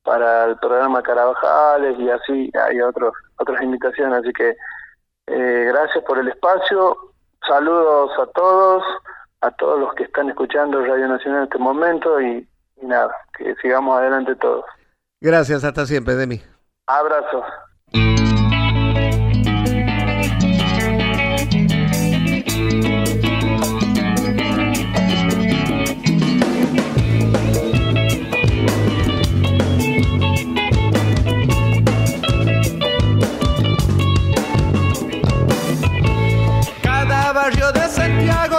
para 0.05 0.45
el 0.45 0.57
programa 0.59 1.03
Carabajales 1.03 1.99
y 1.99 2.09
así 2.11 2.51
hay 2.65 2.81
otros, 2.81 3.13
otras 3.39 3.61
invitaciones, 3.61 4.21
así 4.21 4.33
que 4.33 4.55
eh, 5.27 5.65
gracias 5.69 6.05
por 6.05 6.19
el 6.19 6.29
espacio, 6.29 6.97
saludos 7.47 8.13
a 8.19 8.27
todos 8.27 8.85
a 9.41 9.51
todos 9.53 9.79
los 9.81 9.95
que 9.95 10.05
están 10.05 10.29
escuchando 10.29 10.85
Radio 10.85 11.09
Nacional 11.09 11.41
en 11.41 11.45
este 11.45 11.59
momento 11.59 12.21
y, 12.21 12.47
nada, 12.83 13.15
que 13.37 13.55
sigamos 13.63 13.99
adelante 13.99 14.35
todos. 14.37 14.65
Gracias, 15.21 15.65
hasta 15.65 15.87
siempre, 15.87 16.15
Demi. 16.15 16.41
Abrazos. 16.87 17.45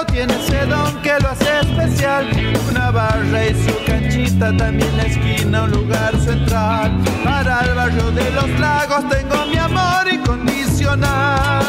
Tiene 0.05 0.33
ese 0.35 0.65
don 0.65 1.01
que 1.01 1.13
lo 1.19 1.29
hace 1.29 1.59
especial. 1.61 2.29
Una 2.69 2.91
barra 2.91 3.45
y 3.47 3.53
su 3.53 3.85
canchita, 3.85 4.55
también 4.55 4.95
la 4.97 5.03
esquina, 5.03 5.63
un 5.63 5.71
lugar 5.71 6.15
central. 6.19 6.91
Para 7.23 7.61
el 7.61 7.75
barrio 7.75 8.11
de 8.11 8.31
los 8.31 8.49
lagos 8.59 9.07
tengo 9.09 9.45
mi 9.47 9.57
amor 9.57 10.07
incondicional. 10.11 11.65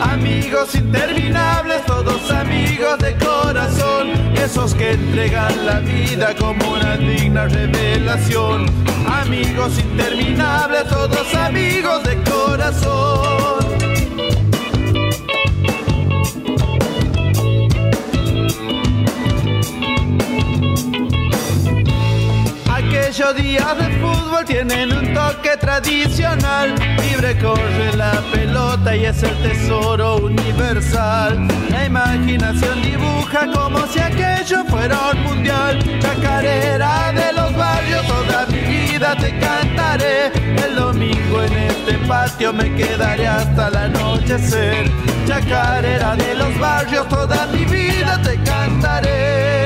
Amigos 0.00 0.74
interminables, 0.74 1.84
todos 1.86 2.30
amigos 2.30 2.98
de 2.98 3.14
corazón, 3.16 4.12
esos 4.46 4.76
que 4.76 4.92
entregan 4.92 5.66
la 5.66 5.80
vida 5.80 6.32
como 6.36 6.74
una 6.74 6.96
digna 6.96 7.48
revelación. 7.48 8.66
Amigos 9.08 9.76
interminables, 9.80 10.84
todos 10.86 11.34
amigos 11.34 12.04
de 12.04 12.16
corazón. 12.30 13.85
Aquellos 23.16 23.36
días 23.36 23.78
de 23.78 23.88
fútbol 23.98 24.44
tienen 24.44 24.92
un 24.92 25.14
toque 25.14 25.56
tradicional. 25.58 26.74
Libre 27.00 27.38
corre 27.38 27.96
la 27.96 28.12
pelota 28.30 28.94
y 28.94 29.06
es 29.06 29.22
el 29.22 29.34
tesoro 29.40 30.16
universal. 30.16 31.48
La 31.70 31.86
imaginación 31.86 32.82
dibuja 32.82 33.46
como 33.54 33.86
si 33.86 34.00
aquello 34.00 34.66
fuera 34.66 35.12
un 35.14 35.22
mundial. 35.22 35.78
Chacarera 35.98 37.10
de 37.12 37.32
los 37.32 37.56
barrios, 37.56 38.06
toda 38.06 38.44
mi 38.48 38.60
vida 38.60 39.16
te 39.16 39.38
cantaré. 39.38 40.26
El 40.62 40.76
domingo 40.76 41.42
en 41.42 41.54
este 41.54 41.94
patio 42.06 42.52
me 42.52 42.74
quedaré 42.74 43.28
hasta 43.28 43.68
el 43.68 43.76
anochecer. 43.76 44.90
Chacarera 45.26 46.16
de 46.16 46.34
los 46.34 46.58
barrios, 46.58 47.08
toda 47.08 47.46
mi 47.46 47.64
vida 47.64 48.20
te 48.22 48.36
cantaré. 48.42 49.65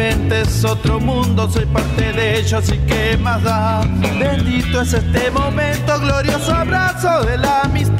Simplemente 0.00 0.40
es 0.40 0.64
otro 0.64 0.98
mundo, 0.98 1.46
soy 1.50 1.66
parte 1.66 2.14
de 2.14 2.38
ellos 2.38 2.72
y 2.72 2.78
qué 2.86 3.18
más 3.18 3.42
da. 3.42 3.82
Bendito 4.18 4.80
es 4.80 4.94
este 4.94 5.30
momento, 5.30 6.00
glorioso 6.00 6.54
abrazo 6.54 7.22
de 7.26 7.36
la 7.36 7.60
amistad. 7.60 7.99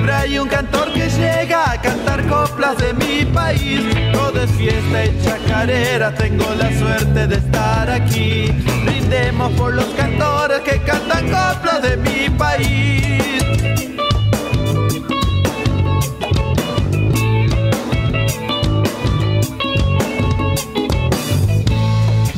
Siempre 0.00 0.16
hay 0.16 0.38
un 0.38 0.48
cantor 0.48 0.90
que 0.94 1.10
llega 1.10 1.72
a 1.72 1.78
cantar 1.78 2.26
coplas 2.26 2.74
de 2.78 2.94
mi 2.94 3.26
país. 3.26 3.82
Todo 4.14 4.44
es 4.44 4.50
fiesta 4.52 5.04
y 5.04 5.22
chacarera, 5.22 6.14
tengo 6.14 6.46
la 6.54 6.72
suerte 6.78 7.26
de 7.26 7.36
estar 7.36 7.90
aquí. 7.90 8.50
Brindemos 8.86 9.52
por 9.58 9.74
los 9.74 9.84
cantores 9.96 10.60
que 10.60 10.80
cantan 10.84 11.26
coplas 11.26 11.82
de 11.82 11.98
mi 11.98 12.30
país. 12.30 13.34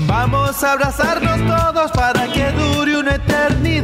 Vamos 0.08 0.64
a 0.64 0.72
abrazarnos 0.72 1.38
todos 1.46 1.92
para 1.92 2.26
que 2.26 2.50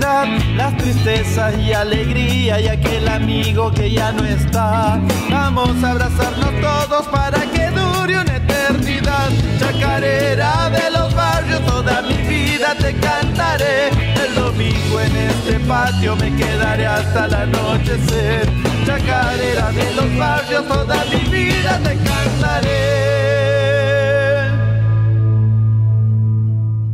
Las 0.01 0.77
tristezas 0.77 1.59
y 1.59 1.73
alegría 1.73 2.61
y 2.61 2.69
aquel 2.69 3.09
amigo 3.09 3.73
que 3.73 3.91
ya 3.91 4.13
no 4.13 4.25
está. 4.25 5.01
Vamos 5.29 5.83
a 5.83 5.91
abrazarnos 5.91 6.51
todos 6.61 7.07
para 7.09 7.41
que 7.41 7.69
dure 7.71 8.21
una 8.21 8.37
eternidad. 8.37 9.29
Chacarera 9.59 10.71
de 10.71 10.91
los 10.91 11.15
barrios, 11.15 11.65
toda 11.67 12.03
mi 12.03 12.15
vida 12.15 12.77
te 12.79 12.95
cantaré. 12.95 13.89
El 13.89 14.35
domingo 14.37 15.01
en 15.01 15.17
el 15.17 15.61
patio 15.67 16.17
me 16.17 16.35
quedaré 16.37 16.87
hasta 16.87 17.27
el 17.27 17.35
anochecer. 17.35 18.49
Chacarera 18.87 19.73
de 19.73 19.95
los 19.95 20.17
barrios, 20.17 20.69
toda 20.69 21.05
mi 21.07 21.29
vida 21.29 21.79
te 21.83 21.97
cantaré. 21.97 23.09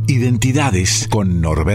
Identidades 0.07 1.07
con 1.09 1.41
Norbert 1.41 1.65